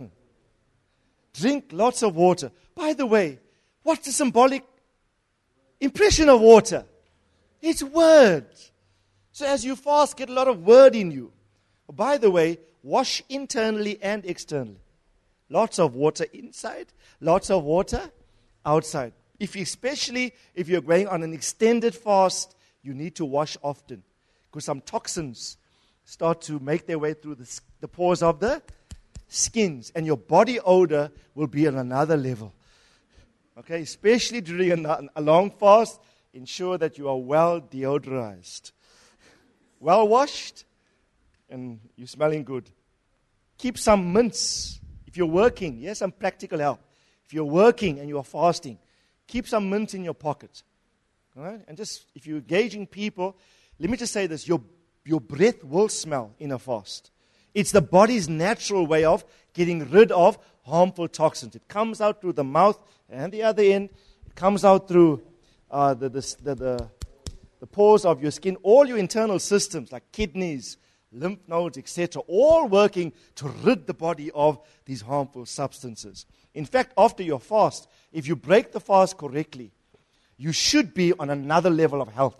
[1.34, 2.52] Drink lots of water.
[2.76, 3.40] By the way,
[3.84, 4.64] What's the symbolic
[5.78, 6.86] impression of water?
[7.60, 8.46] It's word.
[9.30, 11.30] So as you fast, get a lot of word in you.
[11.92, 14.80] By the way, wash internally and externally.
[15.48, 16.86] Lots of water inside,
[17.20, 18.10] lots of water
[18.64, 19.12] outside.
[19.38, 24.02] If especially if you're going on an extended fast, you need to wash often
[24.50, 25.56] because some toxins
[26.04, 28.62] start to make their way through the, the pores of the
[29.28, 32.52] skins, and your body odor will be on another level.
[33.58, 36.00] Okay, especially during a, a long fast,
[36.32, 38.72] ensure that you are well deodorized,
[39.80, 40.64] well washed,
[41.54, 42.68] and you're smelling good.
[43.56, 45.78] Keep some mints if you're working.
[45.78, 46.80] Yes, some practical help.
[47.24, 48.78] If you're working and you are fasting,
[49.26, 50.62] keep some mint in your pocket.
[51.36, 51.60] All right?
[51.66, 53.36] And just if you're engaging people,
[53.78, 54.60] let me just say this your,
[55.04, 57.10] your breath will smell in a fast.
[57.54, 61.54] It's the body's natural way of getting rid of harmful toxins.
[61.54, 62.78] It comes out through the mouth
[63.08, 63.90] and the other end.
[64.26, 65.22] It comes out through
[65.70, 66.88] uh, the, the, the, the,
[67.60, 68.56] the pores of your skin.
[68.64, 70.78] All your internal systems, like kidneys,
[71.14, 76.26] lymph nodes, etc., all working to rid the body of these harmful substances.
[76.54, 79.72] In fact, after your fast, if you break the fast correctly,
[80.36, 82.36] you should be on another level of health.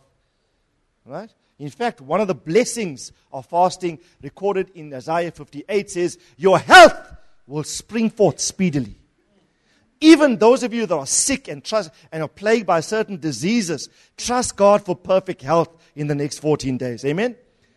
[1.05, 1.31] Right?
[1.59, 7.17] In fact, one of the blessings of fasting recorded in Isaiah 58 says, Your health
[7.47, 8.97] will spring forth speedily.
[10.01, 13.89] Even those of you that are sick and, trust, and are plagued by certain diseases,
[14.17, 17.05] trust God for perfect health in the next 14 days.
[17.05, 17.37] Amen?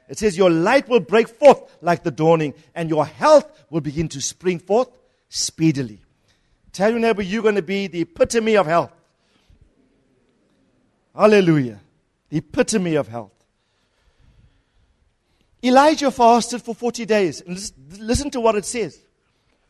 [0.09, 4.07] It says, Your light will break forth like the dawning, and your health will begin
[4.09, 4.89] to spring forth
[5.29, 6.01] speedily.
[6.71, 8.91] Tell your neighbor, you're going to be the epitome of health.
[11.15, 11.79] Hallelujah.
[12.29, 13.31] The epitome of health.
[15.63, 17.41] Elijah fasted for 40 days.
[17.41, 18.99] And listen to what it says.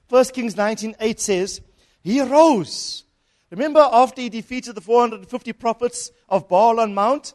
[0.10, 1.62] 1 Kings 19:8 says,
[2.02, 3.04] He rose.
[3.50, 7.34] Remember after he defeated the 450 prophets of Baal on Mount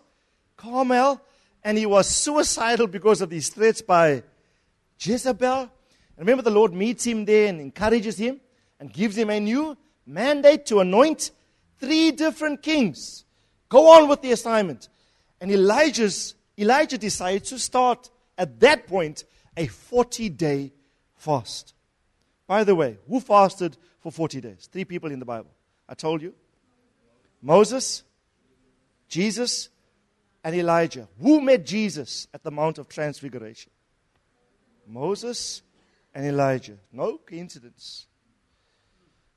[0.56, 1.20] Carmel,
[1.64, 4.22] and he was suicidal because of these threats by
[4.98, 5.70] Jezebel.
[6.16, 8.40] Remember, the Lord meets him there and encourages him
[8.78, 11.30] and gives him a new mandate to anoint
[11.78, 13.24] three different kings.
[13.68, 14.88] Go on with the assignment.
[15.40, 19.24] And Elijah's, Elijah decides to start at that point
[19.56, 20.72] a 40 day
[21.14, 21.74] fast.
[22.46, 24.68] By the way, who fasted for 40 days?
[24.70, 25.50] Three people in the Bible.
[25.88, 26.34] I told you
[27.40, 28.02] Moses,
[29.08, 29.68] Jesus,
[30.44, 31.08] and Elijah.
[31.20, 33.70] Who met Jesus at the Mount of Transfiguration?
[34.86, 35.62] Moses
[36.14, 36.78] and Elijah.
[36.92, 38.06] No coincidence.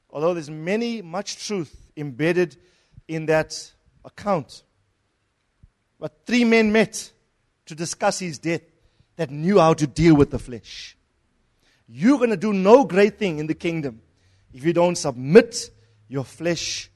[0.09, 2.57] Although there's many, much truth embedded
[3.07, 3.71] in that
[4.03, 4.63] account.
[5.99, 7.11] But three men met
[7.65, 8.61] to discuss his death
[9.15, 10.97] that knew how to deal with the flesh.
[11.87, 14.01] You're going to do no great thing in the kingdom
[14.53, 15.69] if you don't submit
[16.07, 16.89] your flesh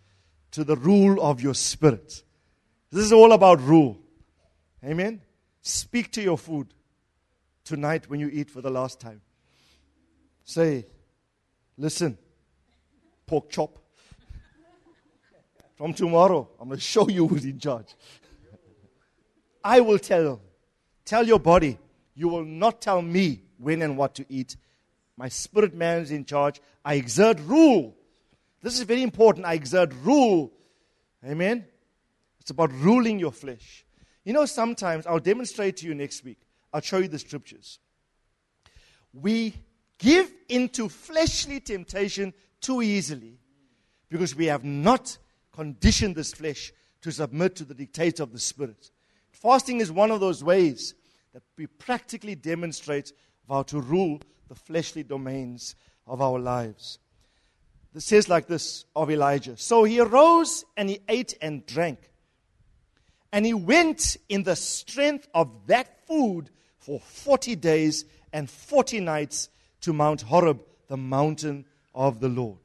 [0.52, 2.24] to the rule of your spirit.
[2.92, 3.98] This is all about rule.
[4.84, 5.22] Amen.
[5.62, 6.74] Speak to your food
[7.64, 9.22] tonight when you eat for the last time.
[10.44, 10.88] Say,
[11.78, 12.18] listen,
[13.28, 13.78] pork chop.
[15.76, 17.96] From tomorrow, I'm going to show you who's in charge.
[19.64, 20.42] I will tell.
[21.06, 21.78] Tell your body,
[22.16, 24.58] you will not tell me when and what to eat.
[25.16, 26.60] My spirit man is in charge.
[26.84, 27.96] I exert rule.
[28.62, 29.46] This is very important.
[29.46, 30.52] I exert rule.
[31.24, 31.66] Amen.
[32.50, 33.86] It's about ruling your flesh.
[34.26, 36.40] You know, sometimes I'll demonstrate to you next week.
[36.74, 37.78] I'll show you the scriptures.
[39.14, 39.54] We
[40.00, 43.38] give into fleshly temptation too easily
[44.10, 45.16] because we have not
[45.52, 46.74] conditioned this flesh
[47.04, 48.90] to submit to the dictates of the Spirit.
[49.32, 50.96] Fasting is one of those ways
[51.36, 53.14] that we practically demonstrate
[53.48, 55.76] how to rule the fleshly domains
[56.08, 56.98] of our lives.
[57.94, 62.09] It says like this of Elijah So he arose and he ate and drank.
[63.32, 69.50] And he went in the strength of that food for 40 days and 40 nights
[69.82, 72.60] to Mount Horeb, the mountain of the Lord.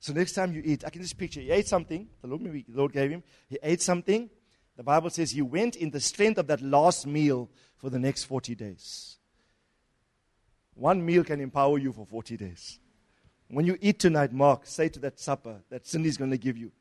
[0.00, 2.08] So next time you eat, I can just picture he ate something.
[2.22, 3.22] The Lord, the Lord gave him.
[3.48, 4.30] He ate something.
[4.76, 8.24] The Bible says he went in the strength of that last meal for the next
[8.24, 9.16] 40 days.
[10.74, 12.78] One meal can empower you for 40 days.
[13.48, 16.72] When you eat tonight, Mark, say to that supper that Cindy's going to give you,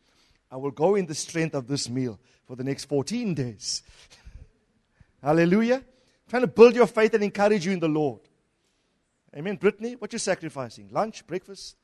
[0.52, 3.84] I will go in the strength of this meal for the next 14 days.
[5.24, 5.76] Hallelujah.
[5.76, 8.22] I'm trying to build your faith and encourage you in the Lord.
[9.36, 9.58] Amen.
[9.58, 10.90] Brittany, what you sacrificing?
[10.92, 11.76] Lunch, breakfast,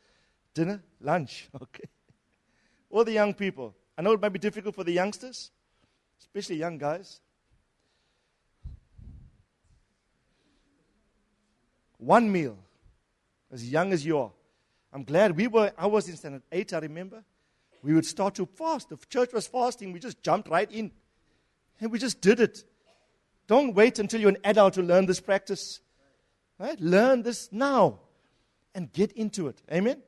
[0.53, 1.49] dinner, lunch.
[1.61, 1.89] Okay.
[2.89, 3.73] All the young people.
[3.97, 5.51] I know it might be difficult for the youngsters
[6.21, 7.19] especially young guys.
[11.97, 12.57] One meal,
[13.51, 14.31] as young as you are,
[14.93, 17.23] I'm glad we were, I was in standard 8, I remember.
[17.83, 18.89] We would start to fast.
[18.89, 20.91] The church was fasting, we just jumped right in.
[21.79, 22.63] And we just did it.
[23.47, 25.79] Don't wait until you're an adult to learn this practice.
[26.59, 26.79] Right?
[26.79, 27.99] Learn this now
[28.75, 29.61] and get into it.
[29.71, 30.01] Amen?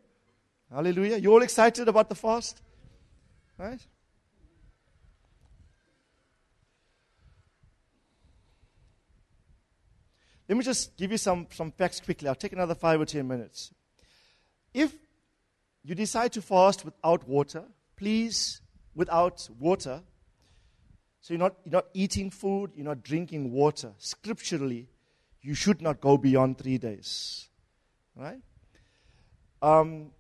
[0.72, 1.18] Hallelujah.
[1.18, 2.62] You all excited about the fast?
[3.58, 3.82] Right?
[10.48, 12.28] Let me just give you some, some facts quickly.
[12.28, 13.74] I'll take another five or ten minutes.
[14.74, 14.94] If
[15.84, 17.64] you decide to fast without water,
[17.96, 18.62] please,
[18.96, 20.02] without water,
[21.22, 23.94] so you're not, you're not eating food, you're not drinking water.
[23.98, 24.90] Scripturally,
[25.42, 27.48] you should not go beyond three days.
[28.16, 28.42] Right?
[29.62, 30.12] Um,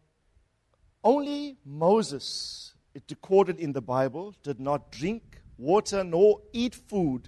[1.03, 7.27] only Moses, it's recorded in the Bible, did not drink water nor eat food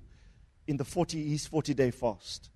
[0.68, 2.50] in the 40, his 40 day fast.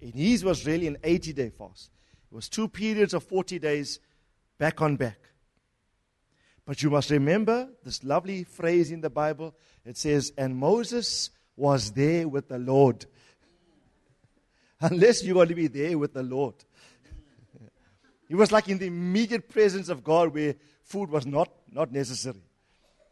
[0.00, 1.90] And his was really an 80 day fast.
[2.30, 4.00] It was two periods of 40 days
[4.58, 5.18] back on back.
[6.66, 9.54] But you must remember this lovely phrase in the Bible.
[9.86, 13.06] It says, And Moses was there with the Lord.
[14.80, 16.54] Unless you're going to be there with the Lord.
[18.28, 22.42] he was like in the immediate presence of God where food was not, not necessary.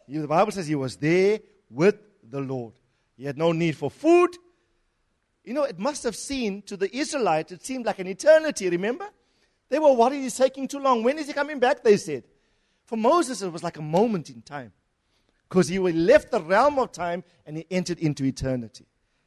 [0.07, 1.41] The Bible says he was there
[1.71, 2.75] with the Lord.
[3.17, 4.37] He had no need for food.
[5.45, 9.09] You know, it must have seemed to the Israelites, it seemed like an eternity, remember?
[9.69, 11.03] They were worried he's taking too long.
[11.03, 11.83] When is he coming back?
[11.83, 12.25] They said.
[12.85, 14.73] For Moses, it was like a moment in time
[15.49, 18.87] because he left the realm of time and he entered into eternity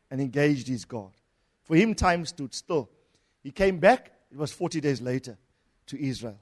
[0.09, 1.11] and engaged his God.
[1.63, 2.89] For him, time stood still.
[3.43, 5.37] He came back, it was 40 days later
[5.87, 6.39] to Israel.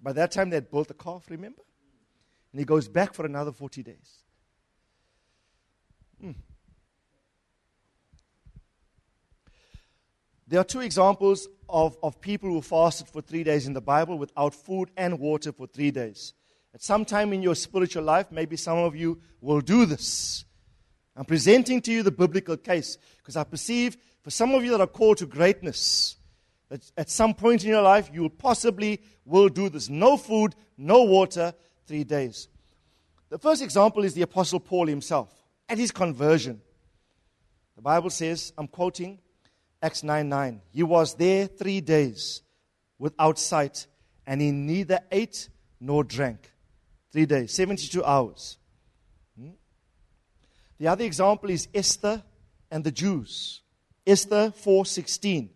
[0.00, 1.62] By that time, they had built the calf, remember?
[2.52, 4.18] And he goes back for another 40 days.
[6.20, 6.32] Hmm.
[10.46, 14.18] There are two examples of, of people who fasted for three days in the Bible
[14.18, 16.34] without food and water for three days.
[16.74, 20.44] At some time in your spiritual life, maybe some of you will do this.
[21.16, 24.80] I'm presenting to you the biblical case because I perceive for some of you that
[24.80, 26.16] are called to greatness,
[26.68, 29.88] that at some point in your life you will possibly will do this.
[29.88, 31.54] No food, no water,
[31.86, 32.48] three days.
[33.28, 35.32] The first example is the Apostle Paul himself
[35.68, 36.60] at his conversion.
[37.76, 39.18] The Bible says, I'm quoting,
[39.82, 40.60] Acts 9 9.
[40.72, 42.42] He was there three days
[42.98, 43.86] without sight,
[44.26, 45.48] and he neither ate
[45.80, 46.50] nor drank.
[47.12, 48.58] Three days, 72 hours.
[49.38, 49.50] Hmm?
[50.78, 52.22] The other example is Esther
[52.70, 53.62] and the Jews.
[54.06, 55.50] Esther 4:16.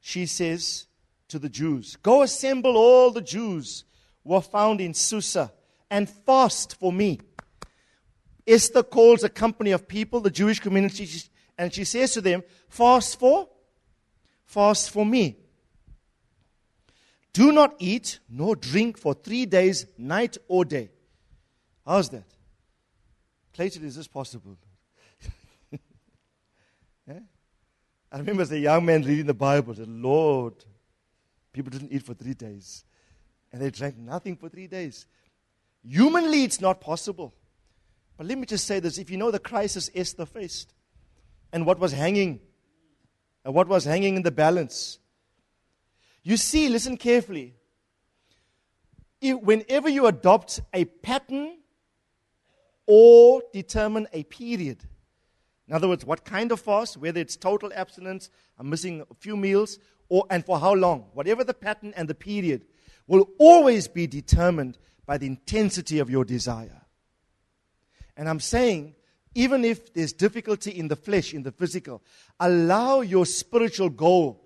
[0.00, 0.86] She says
[1.28, 3.84] to the Jews, "Go assemble all the Jews
[4.24, 5.52] who are found in Susa
[5.90, 7.20] and fast for me."
[8.46, 11.08] Esther calls a company of people, the Jewish community,
[11.56, 13.48] and she says to them, "Fast for
[14.52, 15.36] fast for me.
[17.32, 20.90] Do not eat nor drink for three days, night or day.
[21.86, 22.26] How's that?
[23.54, 24.58] Clayton, is this possible?
[27.08, 27.18] yeah?
[28.12, 30.54] I remember as a young man reading the Bible, the Lord,
[31.54, 32.84] people didn't eat for three days.
[33.52, 35.06] And they drank nothing for three days.
[35.82, 37.34] Humanly, it's not possible.
[38.18, 40.74] But let me just say this if you know the crisis Esther faced
[41.52, 42.40] and what was hanging
[43.44, 44.98] and what was hanging in the balance.
[46.22, 47.54] You see, listen carefully.
[49.20, 51.58] If, whenever you adopt a pattern
[52.86, 54.84] or determine a period,
[55.68, 59.36] in other words, what kind of fast, whether it's total abstinence, I'm missing a few
[59.36, 59.78] meals,
[60.08, 62.66] or and for how long, whatever the pattern and the period,
[63.06, 66.82] will always be determined by the intensity of your desire.
[68.16, 68.94] And I'm saying
[69.34, 72.02] even if there's difficulty in the flesh, in the physical,
[72.38, 74.42] allow your spiritual goal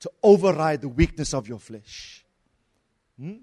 [0.00, 2.24] to override the weakness of your flesh.
[3.18, 3.36] Hmm?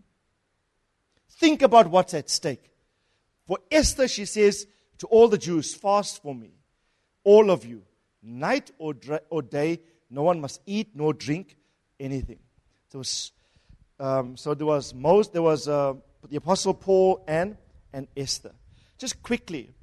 [1.40, 2.72] Think about what's at stake.
[3.46, 4.68] For Esther, she says
[4.98, 6.52] to all the Jews, Fast for me,
[7.24, 7.84] all of you,
[8.24, 8.96] night or,
[9.30, 11.56] or day, no one must eat nor drink
[12.00, 12.40] anything.
[14.00, 15.94] Um, so there was most, there was uh,
[16.28, 17.58] the Apostle Paul and,
[17.94, 18.52] and Esther.
[18.98, 19.74] Just quickly,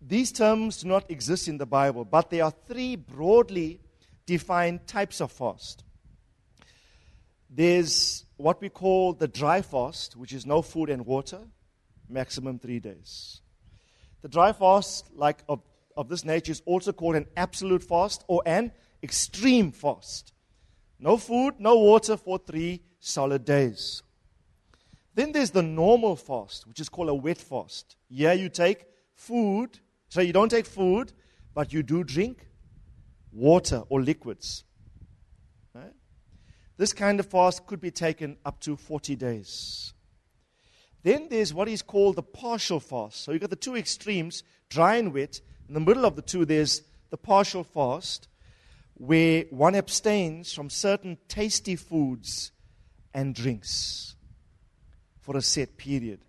[0.00, 3.80] these terms do not exist in the Bible, but there are three broadly
[4.26, 5.84] defined types of fast.
[7.50, 11.40] There's what we call the dry fast, which is no food and water,
[12.08, 13.40] maximum three days.
[14.22, 15.60] The dry fast, like of,
[15.96, 18.72] of this nature, is also called an absolute fast or an
[19.02, 20.32] extreme fast.
[20.98, 24.02] No food, no water for three solid days.
[25.14, 27.96] Then there's the normal fast, which is called a wet fast.
[28.08, 28.84] Here you take
[29.14, 29.78] food
[30.10, 31.12] so you don't take food,
[31.54, 32.48] but you do drink
[33.32, 34.64] water or liquids.
[35.72, 35.94] Right?
[36.76, 39.94] This kind of fast could be taken up to 40 days.
[41.04, 43.22] Then there's what is called the partial fast.
[43.22, 45.40] So you've got the two extremes, dry and wet.
[45.68, 48.26] In the middle of the two, there's the partial fast,
[48.94, 52.50] where one abstains from certain tasty foods
[53.14, 54.16] and drinks
[55.20, 56.20] for a set period.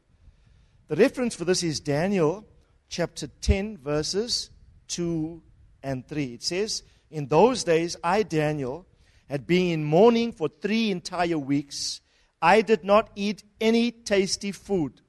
[0.88, 2.46] The reference for this is Daniel
[2.92, 4.52] chapter 10, verses
[4.90, 5.42] 2
[5.82, 6.34] and 3.
[6.34, 8.86] It says, In those days, I, Daniel,
[9.30, 12.02] had been in mourning for three entire weeks.
[12.42, 15.02] I did not eat any tasty food.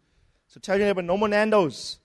[0.46, 1.98] So tell your neighbor, no more Nando's.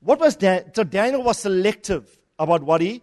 [0.00, 3.02] What was Dan- so Daniel was selective about what he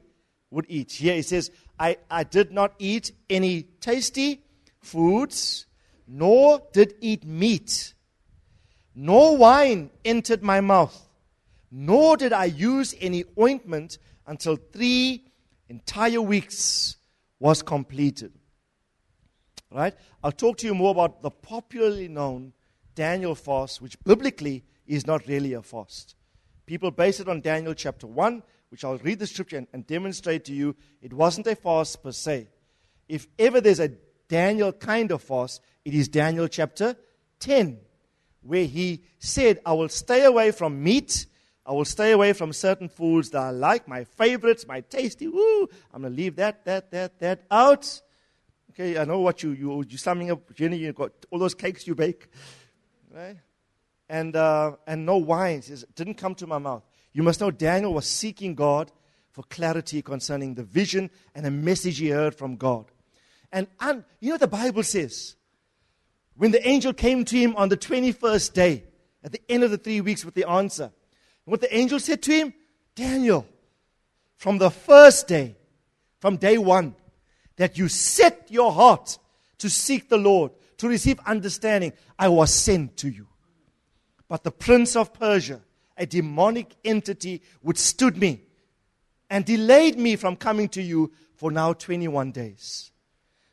[0.49, 0.91] would eat.
[0.91, 4.41] Here he says, I, I did not eat any tasty
[4.79, 5.67] foods,
[6.07, 7.93] nor did eat meat,
[8.95, 11.09] nor wine entered my mouth,
[11.71, 15.25] nor did I use any ointment until three
[15.69, 16.97] entire weeks
[17.39, 18.33] was completed.
[19.71, 19.95] Right?
[20.23, 22.53] I'll talk to you more about the popularly known
[22.93, 26.15] Daniel fast, which biblically is not really a fast.
[26.65, 30.45] People base it on Daniel chapter 1, which I'll read the scripture and, and demonstrate
[30.45, 30.75] to you.
[31.01, 32.47] It wasn't a fast per se.
[33.07, 33.91] If ever there's a
[34.27, 36.95] Daniel kind of fast, it is Daniel chapter
[37.39, 37.79] 10,
[38.41, 41.25] where he said, I will stay away from meat
[41.65, 45.27] I will stay away from certain foods that I like, my favorites, my tasty.
[45.27, 45.69] Woo!
[45.93, 48.01] I'm going to leave that, that, that, that out.
[48.71, 51.85] Okay, I know what you, you, you're summing up, Jenny, you've got all those cakes
[51.85, 52.29] you bake.
[53.13, 53.37] Right?
[54.09, 55.69] And, uh, and no wines.
[55.69, 56.83] It didn't come to my mouth.
[57.13, 58.91] You must know Daniel was seeking God
[59.29, 62.85] for clarity concerning the vision and the message he heard from God.
[63.51, 65.35] And, and you know what the Bible says?
[66.41, 68.83] When the angel came to him on the 21st day,
[69.23, 70.91] at the end of the three weeks with the answer,
[71.45, 72.55] what the angel said to him?
[72.95, 73.45] Daniel,
[74.37, 75.55] from the first day,
[76.17, 76.95] from day one,
[77.57, 79.19] that you set your heart
[79.59, 83.27] to seek the Lord, to receive understanding, I was sent to you.
[84.27, 85.61] But the prince of Persia,
[85.95, 88.41] a demonic entity, withstood me
[89.29, 92.90] and delayed me from coming to you for now 21 days.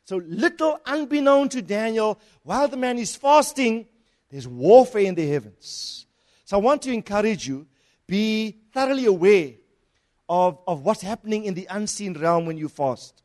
[0.09, 3.85] So, little unbeknown to Daniel, while the man is fasting,
[4.31, 6.07] there's warfare in the heavens.
[6.45, 7.67] So, I want to encourage you
[8.07, 9.51] be thoroughly aware
[10.27, 13.21] of, of what's happening in the unseen realm when you fast.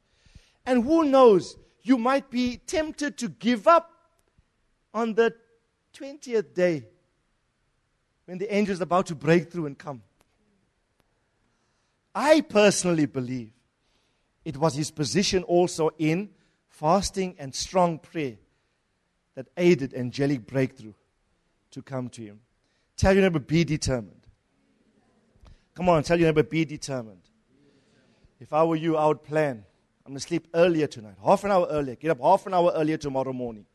[0.67, 3.91] And who knows, you might be tempted to give up
[4.93, 5.35] on the
[5.99, 6.85] 20th day
[8.27, 10.03] when the angel is about to break through and come.
[12.15, 13.53] I personally believe
[14.45, 16.29] it was his position also in
[16.75, 18.37] fasting and strong prayer
[19.37, 20.93] that aided angelic breakthrough
[21.71, 22.41] to come to him.
[22.97, 24.27] Tell your neighbor, be determined.
[25.75, 27.23] Come on, tell your neighbor, be determined.
[28.41, 29.65] If I were you, I would plan.
[30.05, 31.95] I'm going to sleep earlier tonight, half an hour earlier.
[31.95, 33.67] Get up half an hour earlier tomorrow morning.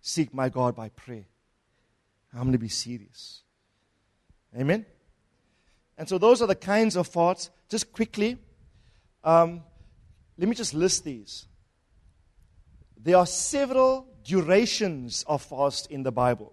[0.00, 1.24] Seek my God by prayer.
[2.34, 3.42] I'm going to be serious.
[4.58, 4.84] Amen?
[5.96, 7.50] And so those are the kinds of thoughts.
[7.68, 8.36] Just quickly,
[9.24, 9.62] um,
[10.36, 11.46] let me just list these.
[13.00, 16.52] There are several durations of fast in the Bible.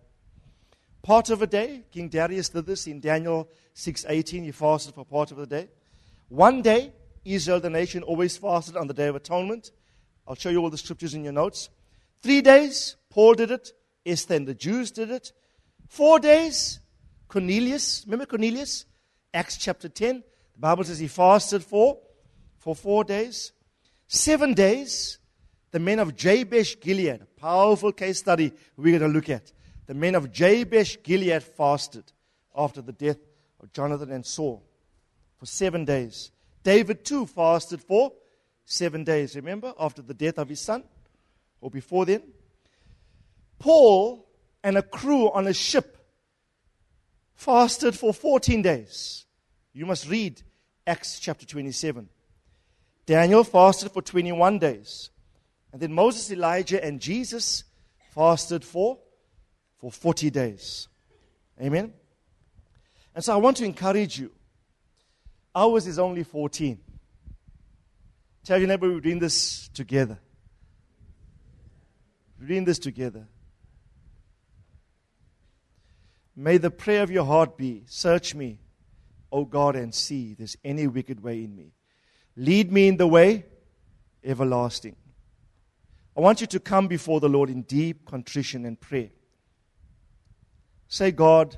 [1.01, 4.43] Part of a day, King Darius did this in Daniel 6:18.
[4.43, 5.70] He fasted for part of the day.
[6.29, 6.93] One day,
[7.24, 9.71] Israel, the nation, always fasted on the Day of Atonement.
[10.28, 11.70] I'll show you all the scriptures in your notes.
[12.21, 13.71] Three days, Paul did it.
[14.05, 15.32] Esther and the Jews did it.
[15.87, 16.79] Four days,
[17.28, 18.03] Cornelius.
[18.05, 18.86] Remember Cornelius?
[19.33, 20.24] Acts chapter 10.
[20.53, 21.99] The Bible says he fasted for,
[22.57, 23.51] for four days.
[24.07, 25.20] Seven days,
[25.75, 27.21] the men of Jabesh Gilead.
[27.21, 29.51] A powerful case study we're going to look at
[29.87, 32.13] the men of Jabesh Gilead fasted
[32.55, 33.17] after the death
[33.61, 34.63] of Jonathan and Saul
[35.37, 36.31] for seven days.
[36.63, 38.13] David too fasted for
[38.63, 40.81] seven days, remember, after the death of his son
[41.59, 42.23] or before then.
[43.59, 44.29] Paul
[44.63, 45.97] and a crew on a ship
[47.33, 49.25] fasted for 14 days.
[49.73, 50.41] You must read
[50.87, 52.07] Acts chapter 27.
[53.05, 55.09] Daniel fasted for 21 days.
[55.75, 57.65] And then Moses, Elijah, and Jesus
[58.11, 58.97] fasted for
[59.77, 60.87] for 40 days.
[61.61, 61.91] Amen?
[63.13, 64.31] And so I want to encourage you.
[65.53, 66.79] Ours is only 14.
[68.45, 70.17] Tell your neighbor we're doing this together.
[72.39, 73.27] We're doing this together.
[76.37, 78.59] May the prayer of your heart be Search me,
[79.29, 81.73] O God, and see if there's any wicked way in me.
[82.37, 83.43] Lead me in the way
[84.23, 84.95] everlasting.
[86.17, 89.09] I want you to come before the Lord in deep contrition and prayer.
[90.87, 91.58] Say, God,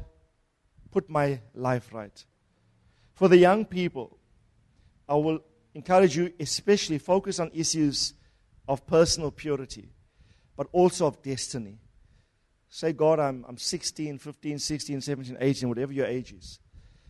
[0.91, 2.25] put my life right.
[3.13, 4.17] For the young people,
[5.07, 5.39] I will
[5.75, 8.13] encourage you, especially focus on issues
[8.67, 9.89] of personal purity,
[10.55, 11.77] but also of destiny.
[12.69, 16.59] Say, God, I'm, I'm 16, 15, 16, 17, 18, whatever your age is.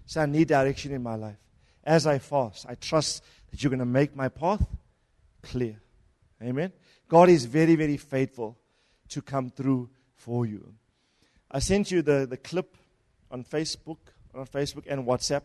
[0.05, 1.37] Say, I need direction in my life.
[1.83, 4.65] As I fast, I trust that you're going to make my path
[5.41, 5.81] clear.
[6.41, 6.71] Amen.
[7.07, 8.57] God is very, very faithful
[9.09, 10.73] to come through for you.
[11.49, 12.75] I sent you the, the clip
[13.31, 13.97] on Facebook,
[14.35, 15.43] on Facebook and WhatsApp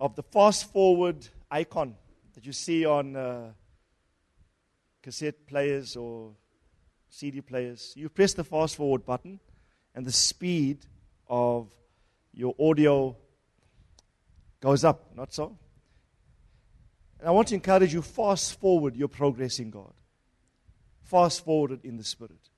[0.00, 1.94] of the fast forward icon
[2.34, 3.52] that you see on uh,
[5.02, 6.32] cassette players or
[7.08, 7.92] CD players.
[7.96, 9.38] You press the fast forward button,
[9.94, 10.84] and the speed
[11.28, 11.68] of
[12.32, 13.16] your audio
[14.60, 15.56] goes up, not so?
[17.20, 19.92] And I want to encourage you fast forward your progress in God.
[21.14, 22.50] Fast forward in the Spirit.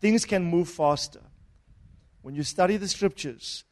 [0.00, 1.20] Things can move faster.
[2.22, 3.62] When you study the scriptures,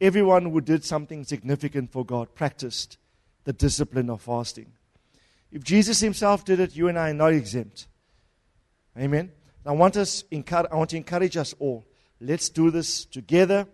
[0.00, 2.98] everyone who did something significant for God practiced
[3.42, 4.70] the discipline of fasting.
[5.50, 7.88] If Jesus himself did it, you and I are not exempt.
[8.96, 9.32] Amen.
[9.66, 11.84] I want us I want to encourage us all.
[12.20, 13.66] Let's do this together.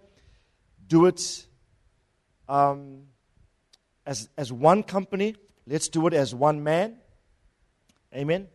[0.86, 1.47] Do it
[2.49, 3.03] um,
[4.07, 5.36] as, as one company.
[5.66, 6.97] Let's do it as one man.
[8.15, 8.49] Amen.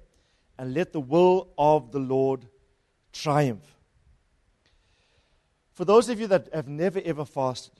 [0.58, 2.46] And let the will of the Lord
[3.12, 3.78] triumph.
[5.74, 7.74] For those of you that have never ever fasted,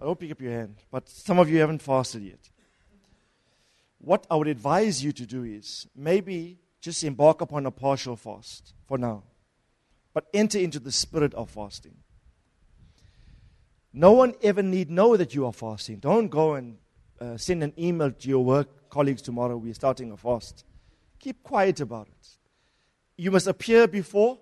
[0.00, 2.48] I don't pick up your hand, but some of you haven't fasted yet.
[3.98, 8.72] What I would advise you to do is maybe just embark upon a partial fast
[8.86, 9.24] for now,
[10.14, 11.96] but enter into the spirit of fasting.
[13.92, 15.96] No one ever need know that you are fasting.
[15.96, 16.78] Don't go and
[17.20, 19.56] uh, send an email to your work colleagues tomorrow.
[19.56, 20.64] We're starting a fast.
[21.20, 22.28] Keep quiet about it.
[23.16, 24.38] You must appear before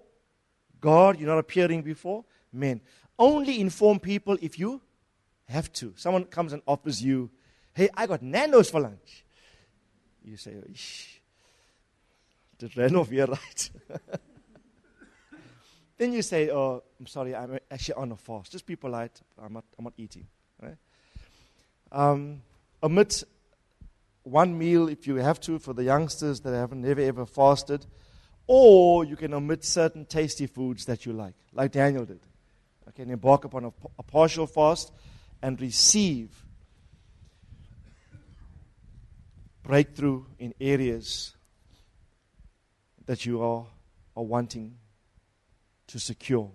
[0.80, 1.18] God.
[1.18, 2.80] You're not appearing before men.
[3.18, 4.80] Only inform people if you
[5.48, 5.92] have to.
[5.96, 7.30] Someone comes and offers you,
[7.74, 9.24] hey, I got Nando's for lunch.
[10.24, 11.20] You say, Ish,
[12.58, 13.70] did Randolph hear right?
[15.98, 18.52] then you say, oh, I'm sorry, I'm actually on a fast.
[18.52, 19.20] Just be polite.
[19.42, 20.26] I'm not, I'm not eating.
[20.62, 20.76] Right?
[21.90, 22.42] Um,
[22.82, 23.24] omit
[24.30, 27.86] one meal if you have to for the youngsters that have never ever fasted.
[28.46, 32.20] Or you can omit certain tasty foods that you like, like Daniel did
[32.98, 34.90] can embark upon a, a partial fast
[35.40, 36.30] and receive
[39.62, 41.36] breakthrough in areas
[43.06, 43.64] that you are,
[44.16, 44.74] are wanting
[45.86, 46.50] to secure.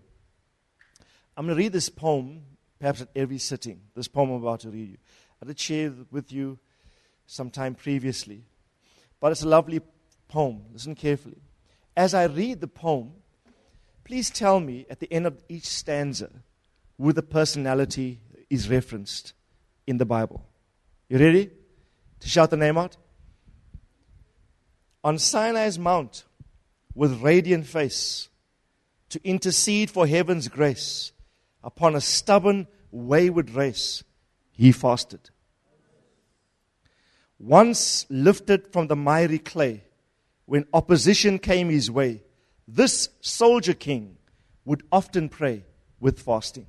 [1.38, 2.42] I'm going to read this poem,
[2.78, 4.98] perhaps at every sitting, this poem I'm about to read you.
[5.42, 6.60] I did share with you
[7.26, 8.46] sometime previously,
[9.20, 9.82] but it's a lovely
[10.28, 10.64] poem.
[10.72, 11.42] Listen carefully.
[11.96, 13.14] As I read the poem,
[14.04, 16.30] Please tell me at the end of each stanza
[16.98, 18.20] who the personality
[18.50, 19.34] is referenced
[19.88, 20.46] in the Bible.
[21.10, 21.50] You ready
[22.20, 22.98] to shout the name out?
[25.04, 26.24] On Sinai's mount,
[26.96, 28.30] with radiant face,
[29.10, 31.12] to intercede for heaven's grace,
[31.64, 34.04] upon a stubborn, wayward race,
[34.52, 35.30] he fasted.
[37.44, 39.84] Once lifted from the miry clay,
[40.46, 42.24] when opposition came his way,
[42.70, 44.16] this soldier king
[44.64, 45.66] would often pray
[46.00, 46.66] with fasting.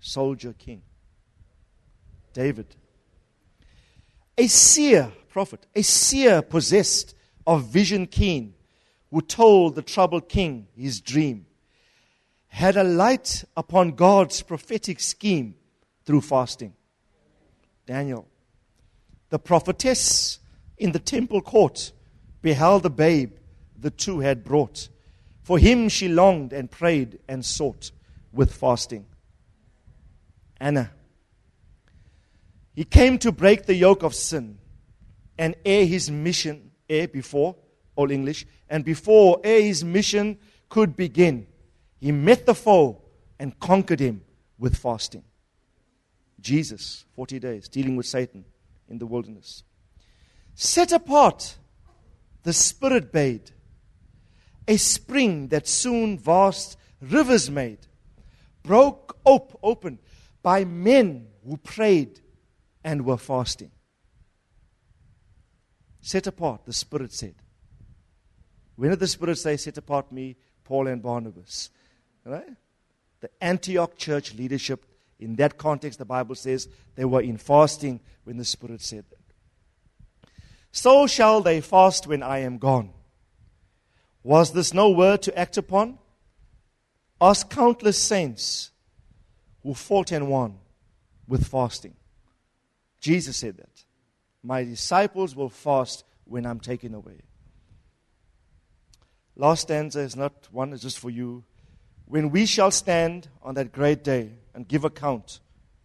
[0.00, 0.80] Soldier king.
[2.32, 2.74] David.
[4.38, 7.14] A seer prophet, a seer possessed
[7.46, 8.54] of vision keen,
[9.10, 11.44] who told the troubled king his dream,
[12.46, 15.54] had a light upon God's prophetic scheme
[16.06, 16.72] through fasting.
[17.84, 18.26] Daniel.
[19.30, 20.38] The prophetess
[20.76, 21.92] in the temple court
[22.42, 23.32] beheld the babe
[23.78, 24.88] the two had brought.
[25.42, 27.92] For him she longed and prayed and sought
[28.32, 29.06] with fasting.
[30.60, 30.90] Anna.
[32.74, 34.58] He came to break the yoke of sin.
[35.38, 37.56] And ere his mission, ere before,
[37.96, 40.38] all English, and before, ere his mission
[40.68, 41.46] could begin,
[41.98, 43.02] he met the foe
[43.38, 44.22] and conquered him
[44.58, 45.24] with fasting.
[46.40, 48.44] Jesus, 40 days, dealing with Satan
[48.90, 49.62] in the wilderness.
[50.54, 51.56] Set apart,
[52.42, 53.52] the Spirit bade
[54.70, 57.78] a spring that soon vast rivers made,
[58.62, 59.98] broke op- open
[60.42, 62.20] by men who prayed
[62.84, 63.72] and were fasting.
[66.00, 67.34] Set apart, the Spirit said.
[68.76, 71.70] When did the Spirit say, Set apart me, Paul and Barnabas?
[72.24, 72.54] Right?
[73.20, 74.86] The Antioch church leadership,
[75.20, 80.32] in that context, the Bible says they were in fasting when the Spirit said that.
[80.72, 82.90] So shall they fast when I am gone.
[84.22, 85.98] Was this no word to act upon?
[87.20, 88.70] Ask countless saints
[89.62, 90.58] who fought and won
[91.28, 91.94] with fasting.
[93.00, 93.84] Jesus said that.
[94.42, 97.20] My disciples will fast when I'm taken away.
[99.36, 101.44] Last stanza is not one, it's just for you.
[102.10, 105.38] When we shall stand on that great day and give account,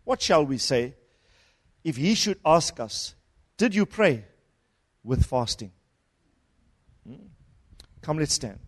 [0.06, 0.96] what shall we say?
[1.84, 3.14] If he should ask us,
[3.58, 4.26] Did you pray
[5.04, 5.72] with fasting?
[7.08, 7.28] Hmm?
[8.02, 8.60] Come, let's stand.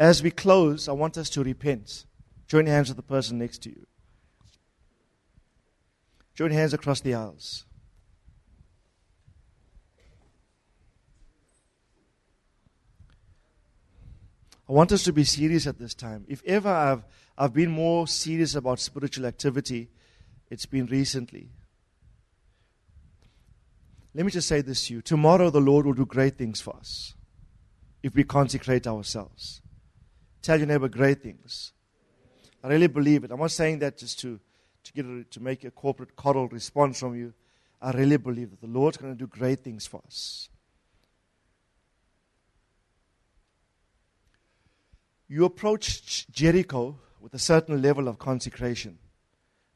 [0.00, 2.06] As we close, I want us to repent.
[2.48, 3.86] Join hands with the person next to you.
[6.34, 7.66] Join hands across the aisles.
[14.68, 16.24] I want us to be serious at this time.
[16.28, 17.04] If ever I've,
[17.36, 19.90] I've been more serious about spiritual activity,
[20.50, 21.50] it's been recently.
[24.14, 25.02] Let me just say this to you.
[25.02, 27.14] Tomorrow, the Lord will do great things for us
[28.02, 29.60] if we consecrate ourselves.
[30.40, 31.72] Tell your neighbor great things.
[32.62, 33.30] I really believe it.
[33.30, 34.38] I'm not saying that just to,
[34.84, 37.34] to, get a, to make a corporate coddle response from you.
[37.82, 40.48] I really believe that the Lord's going to do great things for us.
[45.34, 48.98] You approach Jericho with a certain level of consecration.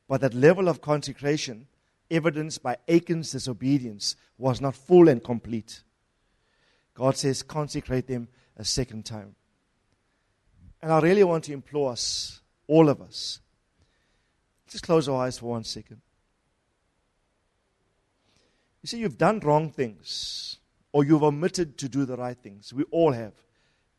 [0.07, 1.67] But that level of consecration,
[2.09, 5.83] evidenced by Achan's disobedience, was not full and complete.
[6.95, 9.35] God says, consecrate them a second time.
[10.81, 13.41] And I really want to implore us, all of us,
[14.69, 16.01] just close our eyes for one second.
[18.81, 20.61] You see, you've done wrong things,
[20.93, 22.73] or you've omitted to do the right things.
[22.73, 23.35] We all have.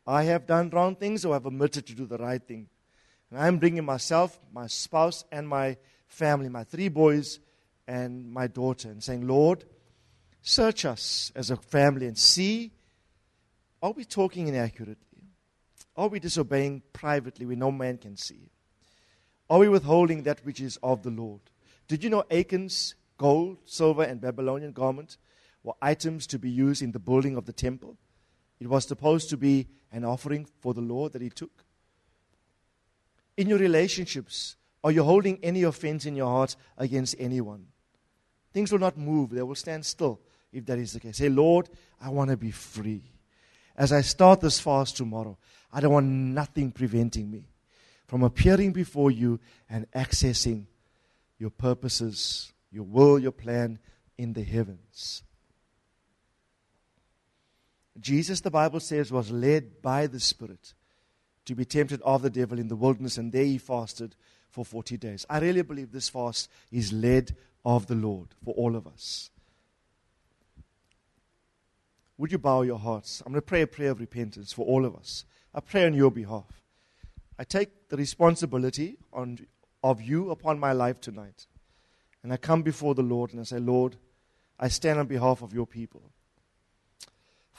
[0.06, 2.68] I have done wrong things, or I've omitted to do the right thing.
[3.30, 5.76] And I'm bringing myself, my spouse, and my
[6.08, 7.38] family, my three boys,
[7.86, 9.64] and my daughter, and saying, Lord,
[10.42, 12.72] search us as a family and see
[13.82, 15.22] are we talking inaccurately?
[15.96, 18.50] Are we disobeying privately where no man can see?
[19.48, 21.40] Are we withholding that which is of the Lord?
[21.88, 25.16] Did you know Achan's gold, silver, and Babylonian garment
[25.62, 27.96] were items to be used in the building of the temple?
[28.60, 31.64] It was supposed to be an offering for the Lord that he took.
[33.36, 37.66] In your relationships, are you holding any offense in your heart against anyone?
[38.52, 40.20] Things will not move, they will stand still
[40.52, 41.16] if that is the case.
[41.16, 41.68] Say, Lord,
[42.00, 43.02] I want to be free.
[43.76, 45.38] As I start this fast tomorrow,
[45.72, 47.44] I don't want nothing preventing me
[48.06, 49.38] from appearing before you
[49.68, 50.66] and accessing
[51.38, 53.78] your purposes, your will, your plan
[54.18, 55.22] in the heavens.
[58.00, 60.74] Jesus, the Bible says, was led by the Spirit
[61.44, 64.16] to be tempted of the devil in the wilderness, and there he fasted
[64.48, 65.26] for 40 days.
[65.28, 69.30] I really believe this fast is led of the Lord for all of us.
[72.18, 73.22] Would you bow your hearts?
[73.24, 75.24] I'm going to pray a prayer of repentance for all of us.
[75.54, 76.62] I pray on your behalf.
[77.38, 79.38] I take the responsibility on,
[79.82, 81.46] of you upon my life tonight.
[82.22, 83.96] And I come before the Lord and I say, Lord,
[84.58, 86.02] I stand on behalf of your people.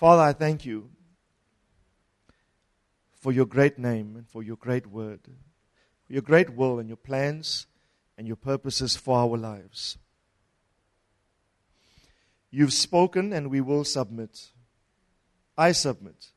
[0.01, 0.89] Father, I thank you
[3.13, 5.19] for your great name and for your great word,
[6.07, 7.67] your great will and your plans
[8.17, 9.99] and your purposes for our lives.
[12.49, 14.49] You've spoken and we will submit.
[15.55, 16.31] I submit.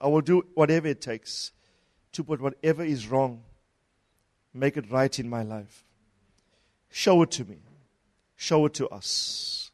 [0.00, 1.52] I will do whatever it takes
[2.12, 3.42] to put whatever is wrong,
[4.54, 5.84] make it right in my life.
[6.88, 7.58] Show it to me.
[8.34, 9.72] Show it to us.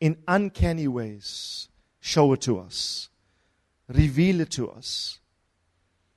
[0.00, 1.68] In uncanny ways,
[2.06, 3.08] show it to us.
[3.88, 5.18] Reveal it to us.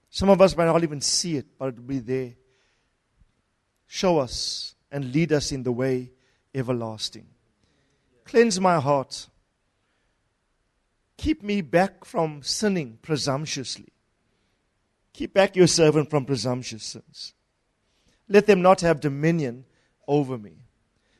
[0.10, 2.34] Some of us might not even see it, but it will be there.
[3.88, 6.12] Show us and lead us in the way
[6.54, 7.28] everlasting.
[8.26, 9.28] Cleanse my heart
[11.20, 13.92] Keep me back from sinning presumptuously.
[15.12, 17.34] Keep back your servant from presumptuous sins.
[18.30, 19.66] Let them not have dominion
[20.08, 20.54] over me.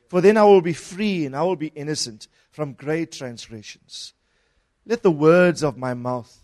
[0.08, 4.14] For then I will be free and I will be innocent from great transgressions.
[4.90, 6.42] Let the words of my mouth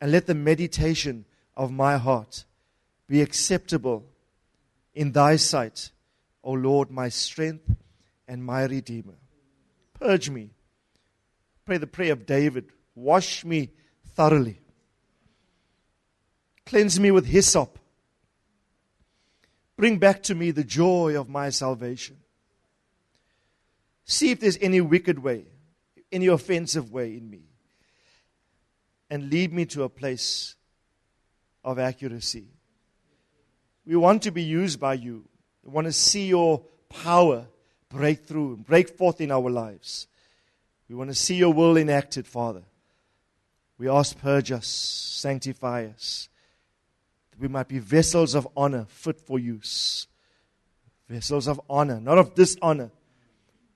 [0.00, 1.24] and let the meditation
[1.56, 2.44] of my heart
[3.06, 4.04] be acceptable
[4.92, 5.92] in thy sight,
[6.42, 7.70] O Lord, my strength
[8.26, 9.14] and my redeemer.
[9.94, 10.50] Purge me.
[11.64, 12.64] Pray the prayer of David.
[12.96, 13.70] Wash me
[14.16, 14.58] thoroughly,
[16.66, 17.78] cleanse me with hyssop,
[19.76, 22.16] bring back to me the joy of my salvation.
[24.04, 25.44] See if there's any wicked way,
[26.10, 27.44] any offensive way in me,
[29.10, 30.54] and lead me to a place
[31.64, 32.46] of accuracy.
[33.84, 35.24] We want to be used by you.
[35.64, 37.46] We want to see your power
[37.90, 40.06] break through, and break forth in our lives.
[40.88, 42.62] We want to see your will enacted, Father.
[43.76, 46.28] We ask, purge us, sanctify us.
[47.30, 50.06] that we might be vessels of honor fit for use.
[51.08, 52.90] Vessels of honor, not of dishonor,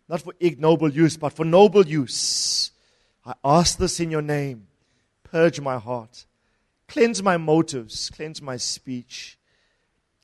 [0.08, 2.70] not for ignoble use, but for noble use.
[3.26, 4.68] I ask this in your name.
[5.34, 6.26] Purge my heart,
[6.86, 9.36] cleanse my motives, cleanse my speech,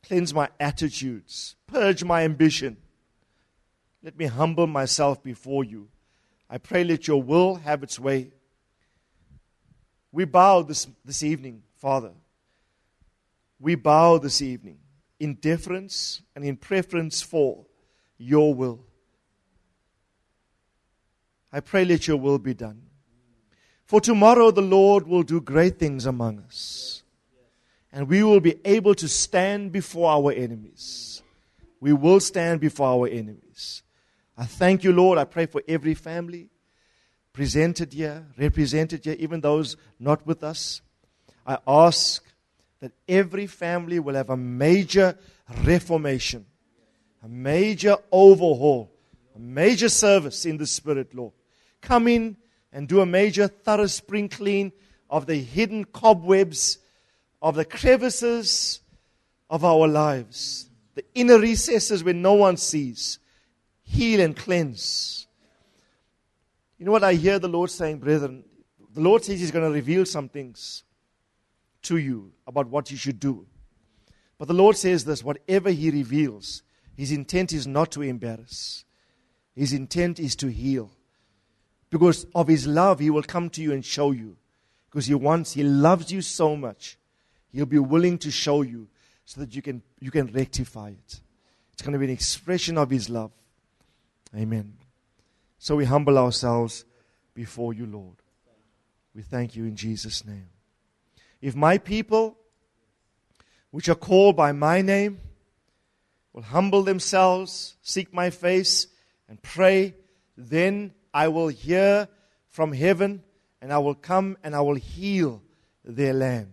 [0.05, 2.77] cleanse my attitudes, purge my ambition.
[4.05, 5.89] Let me humble myself before you.
[6.49, 8.31] I pray let your will have its way.
[10.13, 12.13] We bow this, this evening, Father.
[13.59, 14.79] We bow this evening
[15.19, 17.67] in deference and in preference for
[18.17, 18.85] your will.
[21.53, 22.83] I pray let your will be done.
[23.91, 27.03] For tomorrow the Lord will do great things among us.
[27.91, 31.25] And we will be able to stand before our enemies.
[31.81, 33.83] We will stand before our enemies.
[34.39, 35.19] I thank you, Lord.
[35.19, 36.51] I pray for every family
[37.33, 40.83] presented here, represented here, even those not with us.
[41.45, 42.23] I ask
[42.79, 45.19] that every family will have a major
[45.65, 46.47] reformation,
[47.25, 48.93] a major overhaul,
[49.35, 51.33] a major service in the Spirit, Lord.
[51.81, 52.37] Come in
[52.73, 54.73] and do a major thorough spring clean
[55.09, 56.79] of the hidden cobwebs,
[57.43, 58.81] of the crevices
[59.49, 63.19] of our lives, the inner recesses where no one sees.
[63.83, 65.27] Heal and cleanse.
[66.79, 68.45] You know what I hear the Lord saying, brethren?
[68.93, 70.85] The Lord says He's going to reveal some things
[71.83, 73.47] to you about what you should do.
[74.39, 76.63] But the Lord says this whatever He reveals,
[76.97, 78.85] His intent is not to embarrass,
[79.55, 80.91] His intent is to heal.
[81.91, 84.37] Because of His love, He will come to you and show you.
[84.89, 86.97] Because He wants, He loves you so much,
[87.53, 88.89] He'll be willing to show you
[89.25, 91.21] so that you can, you can rectify it.
[91.73, 93.33] It's going to be an expression of His love.
[94.37, 94.75] Amen.
[95.59, 96.85] So we humble ourselves
[97.35, 98.17] before you, Lord.
[99.15, 100.49] We thank you in Jesus' name.
[101.41, 102.39] If my people,
[103.71, 105.21] which are called by my name,
[106.33, 108.87] will humble themselves, seek my face,
[109.29, 109.95] and pray,
[110.37, 112.09] then I will hear
[112.49, 113.23] from heaven
[113.61, 115.43] and I will come and I will heal
[115.85, 116.53] their land.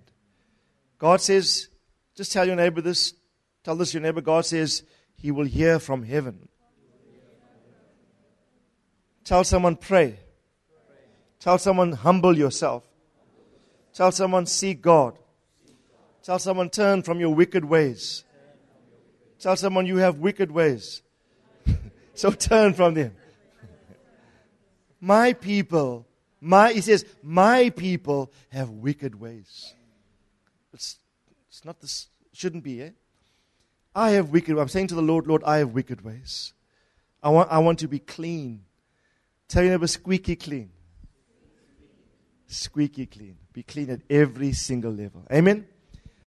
[0.97, 1.67] God says,
[2.15, 3.13] just tell your neighbor this,
[3.63, 4.84] tell this your neighbor, God says,
[5.15, 6.49] He will hear from heaven.
[9.23, 10.17] Tell someone, pray.
[11.39, 12.84] Tell someone, humble yourself.
[13.93, 15.17] Tell someone, seek God.
[16.23, 18.23] Tell someone, turn from your wicked ways.
[19.39, 21.03] Tell someone, you have wicked ways.
[22.15, 23.15] so turn from them.
[24.99, 26.07] My people,
[26.41, 29.74] my, he says, my people have wicked ways.
[30.74, 30.98] It's,
[31.49, 32.90] it's not this, shouldn't be, eh?
[33.95, 36.53] I have wicked I'm saying to the Lord, Lord, I have wicked ways.
[37.24, 38.64] I want, I want to be clean.
[39.48, 40.69] Tell your neighbor, squeaky clean.
[42.48, 43.38] Squeaky clean.
[43.53, 45.24] Be clean at every single level.
[45.32, 45.68] Amen?